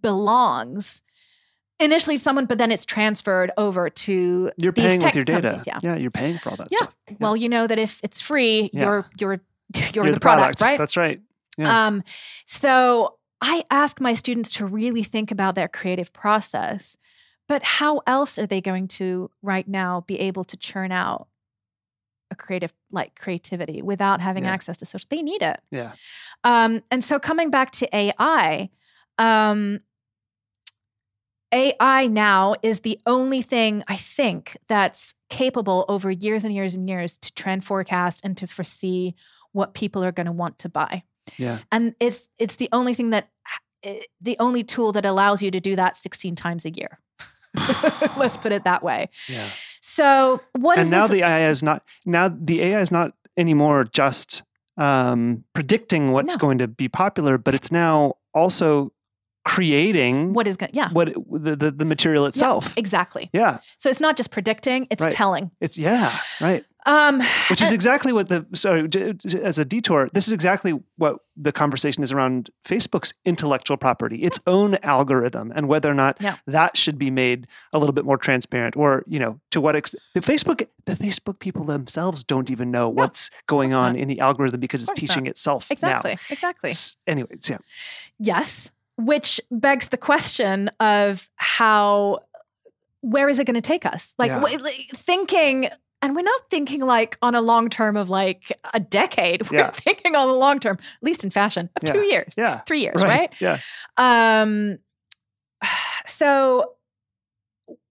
[0.00, 1.02] belongs
[1.80, 5.48] initially someone, but then it's transferred over to you're these paying tech with your data.
[5.48, 5.96] companies, yeah.
[5.96, 6.78] You're paying for all that Yeah.
[6.78, 6.94] stuff.
[7.18, 8.82] Well, you know that if it's free, Yeah.
[8.84, 9.40] you're you're
[9.94, 10.76] you're, the, product, right?
[10.78, 11.20] That's right.
[11.56, 11.86] Yeah.
[11.86, 12.04] Um,
[12.46, 16.96] so I ask my students to really think about their creative process.
[17.48, 21.26] But how else are they going to right now be able to churn out
[22.30, 24.52] a creative like creativity without having Yeah.
[24.52, 25.06] access to social?
[25.10, 25.60] They need it.
[25.70, 25.92] Yeah.
[26.44, 28.70] Um, and so coming back to AI,
[29.18, 29.80] um,
[31.52, 36.88] AI now is the only thing I think that's capable over years and years and
[36.88, 39.14] years to trend forecast and to foresee
[39.52, 41.02] what people are going to want to buy.
[41.36, 41.58] Yeah.
[41.70, 43.28] And it's it's the only thing that
[43.82, 46.98] eh, the only tool that allows you to do that 16 times a year.
[48.16, 49.10] Let's put it that way.
[49.28, 49.46] Yeah.
[49.82, 51.18] So what is and now this?
[51.18, 54.42] the AI is not now the AI is not anymore just
[54.78, 56.38] um, predicting what's No.
[56.38, 58.90] going to be popular, but it's now also
[59.44, 60.70] creating What is going?
[60.74, 60.90] Yeah.
[60.92, 62.72] what the, the the material Yeah, itself.
[62.76, 63.28] exactly.
[63.32, 65.10] Yeah, So it's not just predicting; it's Right.
[65.10, 65.50] telling.
[65.60, 66.64] it's yeah, right.
[66.84, 68.88] Um, Which is and- exactly what the so
[69.42, 74.40] as a detour, this is exactly what the conversation is around Facebook's intellectual property, its
[74.48, 76.36] own algorithm, and whether or not Yeah.
[76.48, 80.02] that should be made a little bit more transparent, or you know, to what extent
[80.14, 84.00] the Facebook the Facebook people themselves don't even know what's going on not.
[84.02, 85.30] in the algorithm because it's teaching not.
[85.30, 86.20] itself exactly, now.
[86.30, 86.70] exactly.
[86.70, 87.58] S- Anyways, yeah,
[88.18, 88.70] Yes,
[89.04, 92.20] which begs the question of how,
[93.00, 94.14] where is it going to take us?
[94.18, 94.40] Like, Yeah.
[94.40, 95.68] w- like, thinking,
[96.00, 99.42] and we're not thinking like on a long term of like a decade.
[99.50, 99.70] We're Yeah.
[99.70, 103.02] thinking on the long term, at least in fashion, of two years, yeah, three years,
[103.02, 103.32] right?
[103.40, 103.58] Yeah,
[103.96, 104.78] Um,
[106.06, 106.72] so,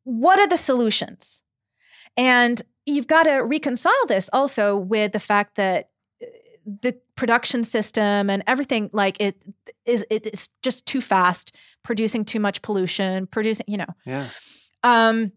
[0.03, 1.43] what are the solutions?
[2.17, 5.89] And you've got to reconcile this also with the fact that
[6.21, 6.25] uh,
[6.81, 9.35] the production system and everything like it
[9.85, 13.91] is it is just too fast producing too much pollution producing you know.
[14.07, 14.27] Yeah,
[14.83, 15.31] um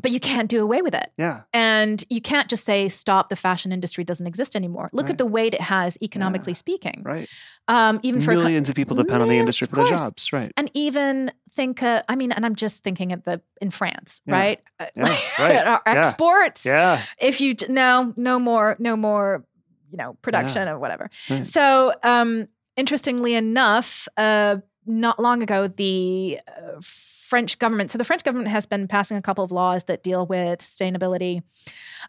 [0.00, 1.08] but you can't do away with it.
[1.16, 4.90] Yeah, and you can't just say stop the fashion industry doesn't exist anymore.
[4.92, 5.12] Look Right.
[5.12, 6.64] at the weight it has economically Yeah.
[6.64, 7.02] speaking.
[7.04, 7.28] Right.
[7.68, 10.52] um even for co- Millions of people depend on the industry for their jobs, right?
[10.58, 14.36] and even think uh, i mean and i'm just thinking of the in france Yeah.
[14.38, 14.60] right?
[14.96, 15.66] Yeah, right.
[15.72, 16.64] our exports.
[16.64, 17.00] Yeah,
[17.30, 19.44] if you no no more no more
[19.90, 21.10] you know production or whatever.
[21.30, 21.46] Right.
[21.46, 28.24] so um interestingly enough uh not long ago the uh, french government so the french
[28.24, 31.42] government has been passing a couple of laws that deal with sustainability.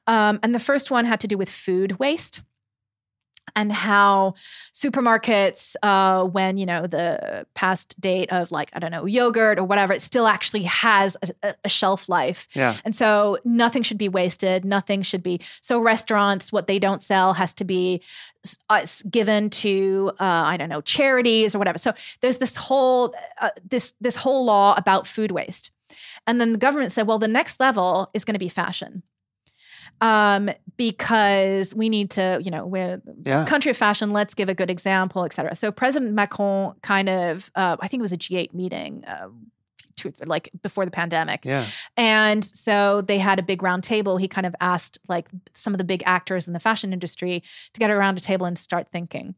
[0.08, 2.42] Um, and the first one had to do with food waste
[3.56, 4.34] and how
[4.74, 9.64] supermarkets uh, when you know the past date of like i don't know yogurt or
[9.64, 14.10] whatever it still actually has a, a shelf life yeah, and so nothing should be
[14.10, 14.66] wasted.
[14.66, 15.40] Nothing should be.
[15.62, 18.02] So restaurants, what they don't sell has to be
[18.70, 21.78] uh, given to uh, I don't know charities or whatever.
[21.78, 21.92] So
[22.22, 25.72] there's this whole uh, this this whole law about food waste,
[26.28, 29.04] and then the government said, well, the next level is going to be fashion.
[30.02, 33.46] Um, because we need to, you know, we're yeah.
[33.46, 34.12] country of fashion.
[34.12, 35.54] Let's give a good example, et cetera.
[35.56, 39.28] So President Macron kind of, uh, I think it was a G8 meeting, uh,
[39.98, 41.66] two, like before the pandemic, Yeah.
[41.98, 44.16] and so they had a big round table.
[44.16, 47.44] He kind of asked like some of the big actors in the fashion industry
[47.74, 49.36] to get around a table and start thinking.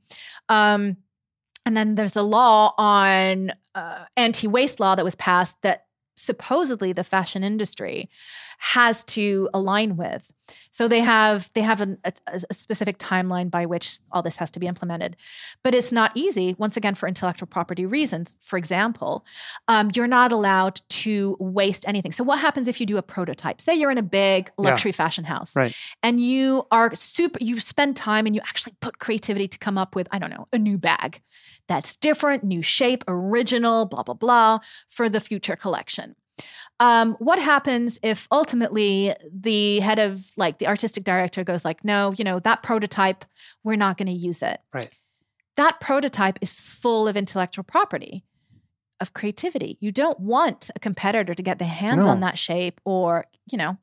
[0.48, 0.98] Um,
[1.66, 5.86] and then there's a law on uh, anti waste law that was passed that
[6.18, 8.10] supposedly the fashion industry
[8.64, 10.32] has to align with.
[10.70, 12.14] So they have they have an, a,
[12.50, 15.16] a specific timeline by which all this has to be implemented,
[15.64, 16.56] but it's not easy.
[16.60, 18.36] Once again, for intellectual property reasons.
[18.40, 19.26] For example,
[19.68, 22.12] um, you're not allowed to waste anything.
[22.12, 23.62] So what happens if you do a prototype?
[23.62, 24.70] Say you're in a big Yeah.
[24.70, 25.76] luxury fashion house, Right.
[26.04, 27.40] and you are super.
[27.42, 30.48] You spend time and you actually put creativity to come up with I don't know
[30.54, 31.22] a new bag
[31.68, 34.60] that's different, new shape, original, blah blah blah
[34.90, 36.16] for the future collection.
[36.82, 42.12] Um, what happens if ultimately the head of like the artistic director goes like, no,
[42.18, 43.24] you know that prototype,
[43.64, 44.60] we're not going to use it.
[44.74, 44.92] Right.
[45.58, 48.26] That prototype is full of intellectual property,
[49.00, 49.78] of creativity.
[49.80, 53.78] You don't want a competitor to get their hands on that shape or you know.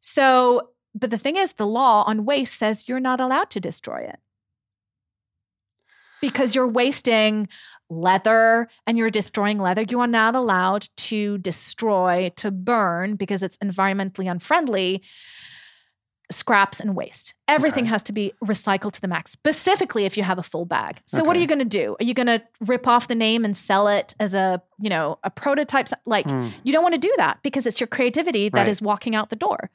[0.00, 3.98] So, but the thing is, the law on waste says you're not allowed to destroy
[3.98, 4.18] it
[6.22, 7.46] because you're wasting
[7.90, 9.82] leather and you're destroying leather.
[9.86, 15.02] You are not allowed to destroy, to burn, because it's environmentally unfriendly,
[16.30, 17.34] scraps and waste.
[17.46, 17.90] Everything Okay.
[17.90, 21.02] has to be recycled to the max, specifically if you have a full bag.
[21.04, 21.94] So what are you going to do?
[22.00, 25.18] Are you going to rip off the name and sell it as a, you know,
[25.24, 25.88] a prototype?
[26.06, 26.48] Like Hmm.
[26.62, 28.68] you don't want to do that because it's your creativity that Right.
[28.68, 29.70] is walking out the door.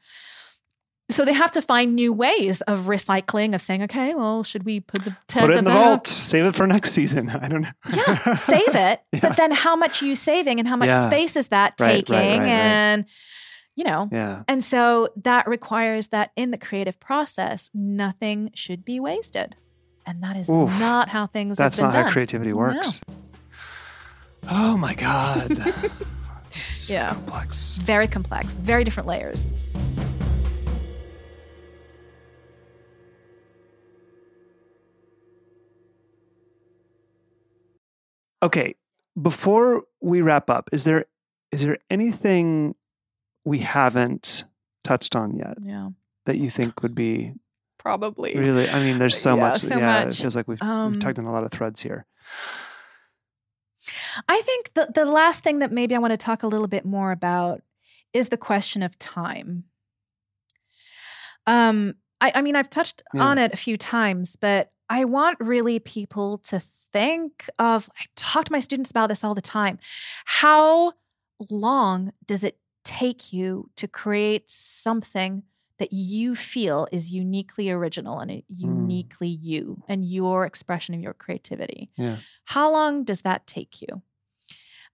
[1.09, 4.81] So they have to find new ways of recycling, of saying, okay, well, should we
[4.81, 6.05] put the Put it in the vault.
[6.05, 7.29] Save it for next season.
[7.41, 7.69] I don't know.
[7.95, 9.01] yeah, save it.
[9.13, 9.19] Yeah.
[9.21, 11.07] But then how much are you saving and how much Yeah.
[11.07, 12.13] space is that Right, taking?
[12.15, 12.47] right, right.
[12.49, 13.05] and,
[13.77, 14.43] you know, Yeah.
[14.49, 19.55] and so that requires that in the creative process, nothing should be wasted.
[20.05, 20.77] And that is Oof.
[20.77, 22.11] not how things That's not been how done.
[22.11, 22.57] creativity No.
[22.57, 23.01] works.
[24.49, 25.73] Oh my God.
[26.87, 27.09] Yeah.
[27.13, 27.77] complex.
[27.77, 29.51] Very complex, very different layers.
[38.47, 38.75] Okay.
[39.21, 41.05] Before we wrap up, is there
[41.51, 42.75] is there anything
[43.45, 44.43] we haven't
[44.83, 45.89] touched on yet Yeah,
[46.25, 47.33] that you think would be
[47.79, 48.35] probably.
[48.35, 48.69] really?
[48.69, 49.59] I mean, there's so Yeah, much.
[49.61, 52.05] so yeah, it feels like we've, Um, we've tugged on a lot of threads here.
[54.27, 56.83] I think the, the last thing that maybe I want to talk a little bit
[56.85, 57.61] more about
[58.13, 59.65] is the question of time.
[61.45, 63.23] Um, I, I mean, I've touched Yeah.
[63.23, 66.61] on it a few times, but I want really people to
[66.91, 69.79] think of, I talk to my students about this all the time.
[70.25, 70.93] How
[71.49, 75.43] long does it take you to create something
[75.79, 79.39] that you feel is uniquely original and uniquely mm.
[79.41, 81.89] you and your expression of your creativity?
[81.95, 82.17] Yeah.
[82.45, 84.01] How long does that take you?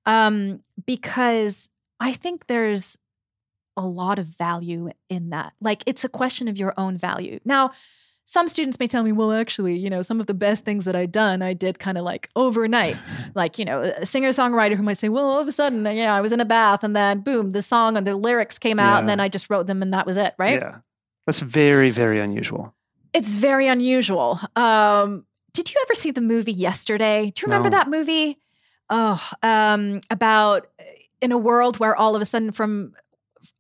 [0.06, 1.70] Um, because
[2.00, 2.98] I think there's
[3.78, 5.54] a lot of value in that.
[5.62, 7.40] Like it's a question of your own value.
[7.46, 7.72] Now,
[8.26, 10.96] some students may tell me, well, actually, you know, some of the best things that
[10.96, 12.96] I'd done, I did kind of like overnight.
[13.36, 16.16] like, you know, a singer songwriter who might say, well, all of a sudden, yeah,
[16.16, 18.94] I was in a bath and then boom, the song and the lyrics came out
[18.94, 19.00] yeah.
[19.00, 20.62] and then I just wrote them and that was it, right?
[20.62, 20.78] Yeah.
[21.26, 22.74] That's very, very unusual.
[23.14, 24.40] It's very unusual.
[24.56, 27.32] Um, did you ever see the movie Yesterday?
[27.36, 27.78] Do you remember no.
[27.78, 28.40] that movie?
[28.90, 30.84] Oh, um, about uh,
[31.22, 32.94] in a world where all of a sudden from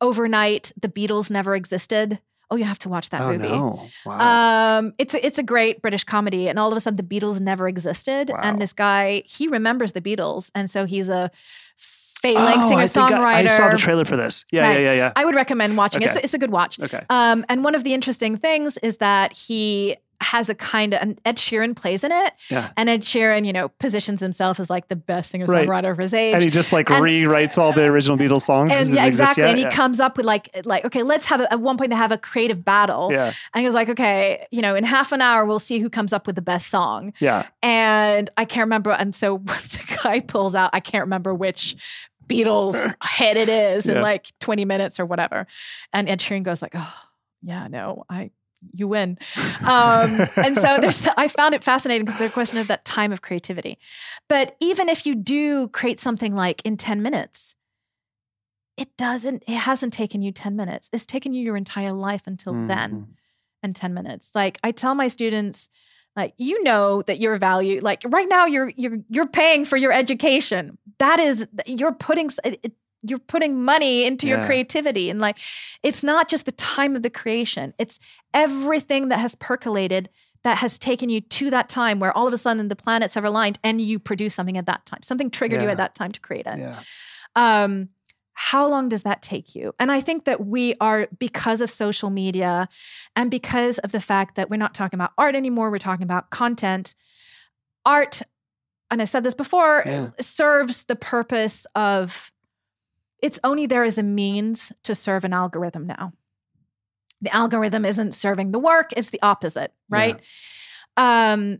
[0.01, 2.19] overnight the Beatles never existed.
[2.51, 3.49] Oh, you have to watch that oh, movie.
[3.49, 3.89] No.
[4.05, 4.77] Wow.
[4.79, 7.39] Um, it's a, it's a great British comedy, and all of a sudden the Beatles
[7.39, 8.39] never existed, wow.
[8.43, 11.31] and this guy he remembers the Beatles, and so he's a
[11.77, 13.19] failing oh, singer songwriter.
[13.19, 14.45] I, I, saw the trailer for this.
[14.51, 14.79] Yeah, right.
[14.79, 15.13] yeah, yeah, yeah.
[15.15, 16.03] I would recommend watching.
[16.03, 16.11] Okay.
[16.11, 16.79] It's, it's a good watch.
[16.79, 17.03] Okay.
[17.09, 21.19] Um, and one of the interesting things is that he has a kind of and
[21.25, 22.33] Ed Sheeran plays in it.
[22.49, 22.71] Yeah.
[22.77, 25.85] And Ed Sheeran, you know, positions himself as like the best singer songwriter right.
[25.85, 26.33] of his age.
[26.33, 28.73] And he just like and, rewrites all the original Beatles songs.
[28.73, 29.43] And yeah, exactly.
[29.43, 29.69] And he yeah.
[29.71, 32.17] comes up with like like, okay, let's have a, at one point they have a
[32.17, 33.09] creative battle.
[33.11, 33.33] Yeah.
[33.53, 36.27] And he's like, okay, you know, in half an hour we'll see who comes up
[36.27, 37.13] with the best song.
[37.19, 37.47] Yeah.
[37.61, 38.91] And I can't remember.
[38.91, 41.75] And so the guy pulls out, I can't remember which
[42.27, 43.95] Beatles hit it is yeah.
[43.95, 45.47] in like 20 minutes or whatever.
[45.91, 46.95] And Ed Sheeran goes like, oh,
[47.41, 48.31] yeah, no, I
[48.73, 49.17] you win.
[49.61, 53.21] Um, and so there's, I found it fascinating because a question of that time of
[53.21, 53.77] creativity.
[54.29, 57.55] But even if you do create something like in 10 minutes,
[58.77, 60.89] it doesn't, it hasn't taken you 10 minutes.
[60.91, 62.67] It's taken you your entire life until mm-hmm.
[62.67, 63.15] then
[63.61, 64.31] and 10 minutes.
[64.33, 65.69] Like I tell my students,
[66.15, 69.91] like you know that your value like right now you're you're you're paying for your
[69.91, 74.37] education that is you're putting it, you're putting money into yeah.
[74.37, 75.37] your creativity and like
[75.83, 77.99] it's not just the time of the creation it's
[78.33, 80.09] everything that has percolated
[80.43, 83.23] that has taken you to that time where all of a sudden the planets have
[83.23, 85.65] aligned and you produce something at that time something triggered yeah.
[85.65, 86.79] you at that time to create it yeah.
[87.35, 87.89] um
[88.35, 92.09] how long does that take you and i think that we are because of social
[92.09, 92.67] media
[93.15, 96.29] and because of the fact that we're not talking about art anymore we're talking about
[96.29, 96.95] content
[97.85, 98.21] art
[98.89, 102.32] and i said this before serves the purpose of
[103.23, 106.11] it's only there as a means to serve an algorithm now.
[107.21, 110.19] The algorithm isn't serving the work, it's the opposite, right?
[110.97, 111.31] Yeah.
[111.31, 111.59] Um,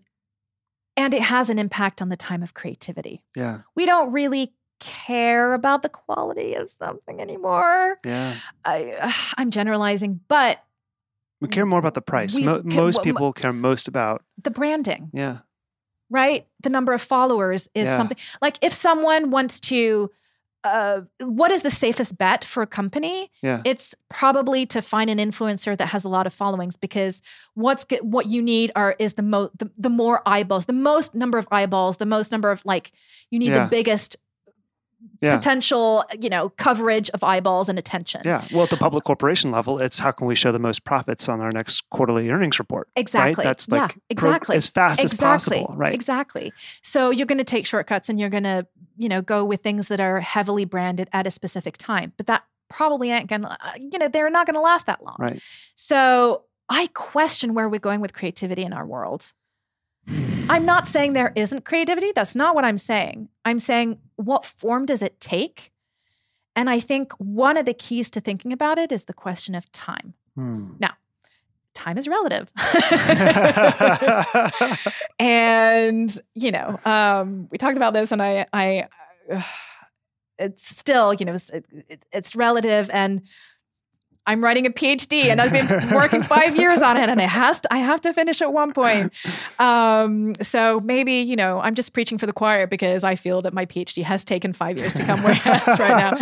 [0.97, 3.23] and it has an impact on the time of creativity.
[3.33, 3.61] Yeah.
[3.75, 7.97] We don't really care about the quality of something anymore.
[8.05, 8.35] Yeah.
[8.65, 10.61] I, I'm generalizing, but
[11.39, 12.37] we care more about the price.
[12.37, 15.11] Mo- most people care most about the branding.
[15.13, 15.39] Yeah.
[16.09, 16.45] Right?
[16.61, 17.97] The number of followers is yeah.
[17.97, 20.11] something like if someone wants to
[20.63, 23.29] uh, what is the safest bet for a company?
[23.41, 23.61] Yeah.
[23.65, 27.21] It's probably to find an influencer that has a lot of followings because
[27.53, 31.15] what's get, what you need are is the most the, the, more eyeballs, the most
[31.15, 32.91] number of eyeballs, the most number of like
[33.29, 33.65] you need yeah.
[33.65, 34.15] the biggest
[35.21, 35.35] yeah.
[35.35, 38.21] potential, you know, coverage of eyeballs and attention.
[38.25, 38.45] Yeah.
[38.51, 41.41] Well, at the public corporation level, it's how can we show the most profits on
[41.41, 42.89] our next quarterly earnings report?
[42.95, 43.43] Exactly.
[43.43, 43.43] Right?
[43.43, 44.53] That's like yeah, exactly.
[44.53, 45.15] Pro- as fast exactly.
[45.15, 45.75] as possible.
[45.77, 45.93] Right.
[45.93, 46.53] Exactly.
[46.81, 49.87] So you're going to take shortcuts and you're going to, you know, go with things
[49.87, 52.13] that are heavily branded at a specific time.
[52.17, 55.15] But that probably ain't to, uh, you know, they're not to last that long.
[55.19, 55.41] Right.
[55.75, 59.33] So I question where we're going with creativity in our world.
[60.49, 62.11] I'm not saying there isn't creativity.
[62.13, 63.29] That's not what I'm saying.
[63.45, 65.71] I'm saying what form does it take?
[66.55, 69.71] And I think one of the keys to thinking about it is the question of
[69.71, 70.13] time.
[70.35, 70.73] Hmm.
[70.79, 70.91] Now,
[71.73, 72.51] time is relative.
[75.19, 78.87] and, you know, um, we talked about this and I, I,
[79.31, 79.41] uh,
[80.39, 82.89] it's still, you know, it's, it, it's relative.
[82.91, 83.23] And
[84.25, 87.59] I'm writing a PhD and I've been working five years on it and it has
[87.61, 89.11] to, I have to finish at one point.
[89.59, 93.53] Um, so maybe, you know, I'm just preaching for the choir because I feel that
[93.53, 96.17] my PhD has taken five years to come where it is right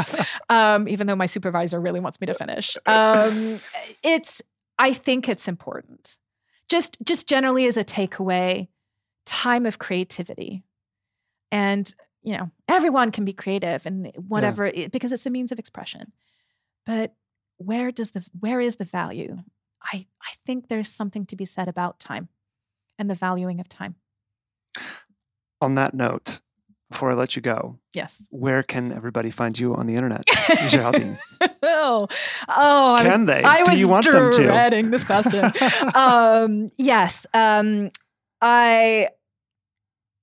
[0.49, 0.49] now.
[0.49, 2.76] Um, even though my supervisor really wants me to finish.
[2.88, 3.60] Um,
[4.04, 4.41] it's,
[4.82, 6.18] I think it's important.
[6.68, 8.68] Just, just generally as a takeaway,
[9.28, 10.64] time of creativity.
[11.52, 14.88] And, you know, everyone can be creative and whatever, yeah.
[14.88, 16.12] because it's a means of expression.
[16.88, 17.14] But
[17.58, 19.38] where does the where is the value?
[19.84, 22.30] I I think there's something to be said about time
[22.98, 23.98] and the valuing of time.
[25.62, 26.42] On that note,
[26.92, 31.18] before I let you go, yes, where can everybody find you on the internet, Géraldine?
[31.64, 32.08] oh,
[32.50, 33.44] oh, can I was, they?
[33.44, 34.98] I Do was you want dreading them to?
[34.98, 35.52] this question.
[35.96, 37.89] um, yes, um,
[38.42, 39.10] I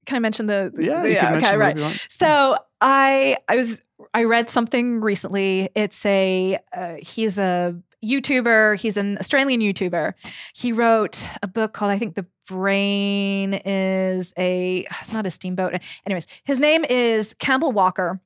[0.07, 1.79] can I mention the, the Yeah, you can okay, right.
[2.09, 3.83] So I I was
[4.15, 5.71] I read something recently.
[5.75, 8.79] It's a uh, he's a YouTuber.
[8.79, 10.15] He's an Australian YouTuber.
[10.55, 15.83] He wrote a book called I think The Brain is a it's not a steamboat.
[16.07, 18.21] Anyways, his name is Campbell Walker,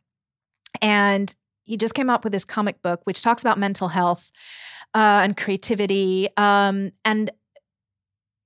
[0.80, 4.30] and he just came up with this comic book which talks about mental health
[4.94, 6.28] uh, and creativity.
[6.36, 7.30] Um, and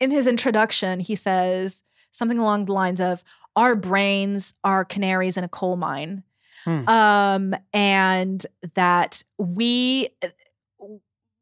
[0.00, 3.24] in his introduction, he says something along the lines of,
[3.56, 6.22] "Our brains are canaries in a coal mine."
[6.66, 6.88] Hmm.
[6.88, 8.44] um, and
[8.74, 10.08] that we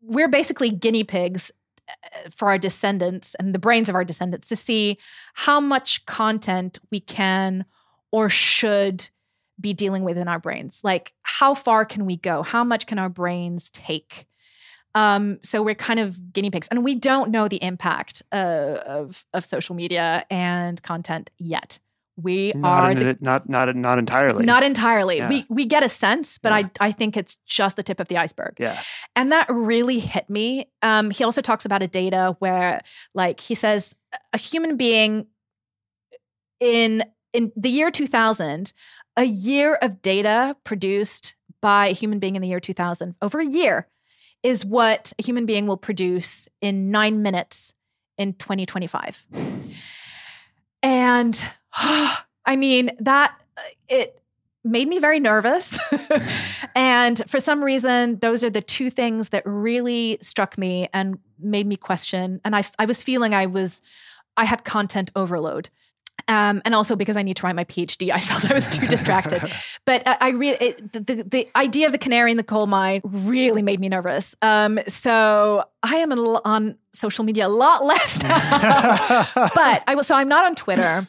[0.03, 1.51] we're basically guinea pigs
[1.89, 4.99] uh, for our descendants and the brains of our descendants to see
[5.33, 7.65] how much content we can
[8.13, 9.09] or should
[9.59, 10.83] be dealing with in our brains.
[10.85, 12.43] Like, how far can we go?
[12.43, 14.27] How much can our brains take?
[14.95, 19.25] Um, so we're kind of guinea pigs, and we don't know the impact uh, of
[19.33, 21.79] of social media and content yet.
[22.17, 24.45] We Not, are in the it, not not not entirely.
[24.45, 25.17] not entirely.
[25.17, 25.29] Yeah.
[25.29, 26.69] We we get a sense, but Yeah.
[26.81, 28.55] I I think it's just the tip of the iceberg.
[28.61, 28.81] yeah.
[29.17, 30.67] And that really hit me.
[30.83, 32.83] Um, he also talks about a data where,
[33.15, 33.95] like, he says
[34.33, 35.27] a human being
[36.61, 37.03] in
[37.33, 38.73] in the year 2000,
[39.17, 43.45] a year of data produced by a human being in the year 2000 over a
[43.47, 43.89] year
[44.45, 47.73] is what a human being will produce in nine minutes
[48.19, 49.27] in 2025.
[50.83, 51.45] And
[52.47, 53.35] I mean, that
[53.89, 54.21] it
[54.65, 55.79] made me very nervous.
[56.75, 61.67] and for some reason, those are the two things that really struck me and made
[61.67, 62.41] me question.
[62.45, 63.83] And I, I was feeling I was,
[64.37, 65.69] I had content overload.
[66.29, 68.87] Um, and also because I need to write my PhD, I felt I was too
[68.87, 69.43] distracted.
[69.87, 73.03] But I, I really, the, the, the idea of the canary in the coal mine
[73.05, 74.35] really made me nervous.
[74.41, 79.27] Um, so I am a l- on social media a lot less now.
[79.35, 80.05] but I will.
[80.05, 81.07] So I'm not on Twitter.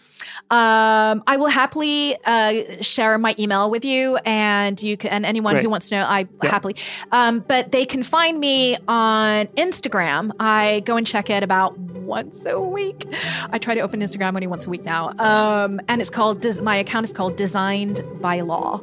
[0.52, 5.54] Um, I will happily uh, share my email with you, and you can, and anyone
[5.54, 5.64] Great.
[5.64, 6.50] who wants to know, I Yeah.
[6.52, 6.76] happily.
[7.12, 10.32] Um, but they can find me on Instagram.
[10.40, 13.06] I go and check it about once a week.
[13.50, 16.46] I try to open Instagram only once a week now, um, and it's called.
[16.62, 18.82] My account is called Designed by Law.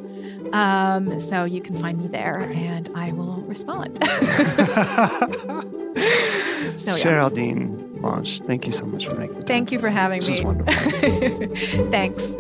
[0.53, 3.99] Um, so you can find me there, and I will respond.
[6.77, 7.05] so yeah.
[7.05, 9.47] Géraldine Blanche, thank you so much for making the time.
[9.47, 10.45] Thank you for having This me.
[10.45, 11.91] was wonderful.
[11.91, 12.37] Thanks.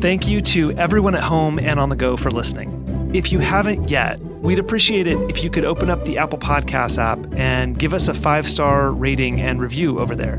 [0.00, 3.10] Thank you to everyone at home and on the go for listening.
[3.14, 6.98] If you haven't yet, we'd appreciate it if you could open up the Apple Podcast
[6.98, 10.38] app and give us a five star rating and review over there.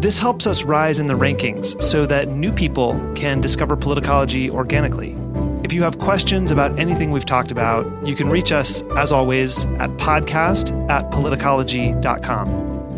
[0.00, 5.14] This helps us rise in the rankings so that new people can discover politicology organically.
[5.62, 9.66] If you have questions about anything we've talked about, you can reach us, as always,
[9.78, 12.69] at podcast at politicology.com.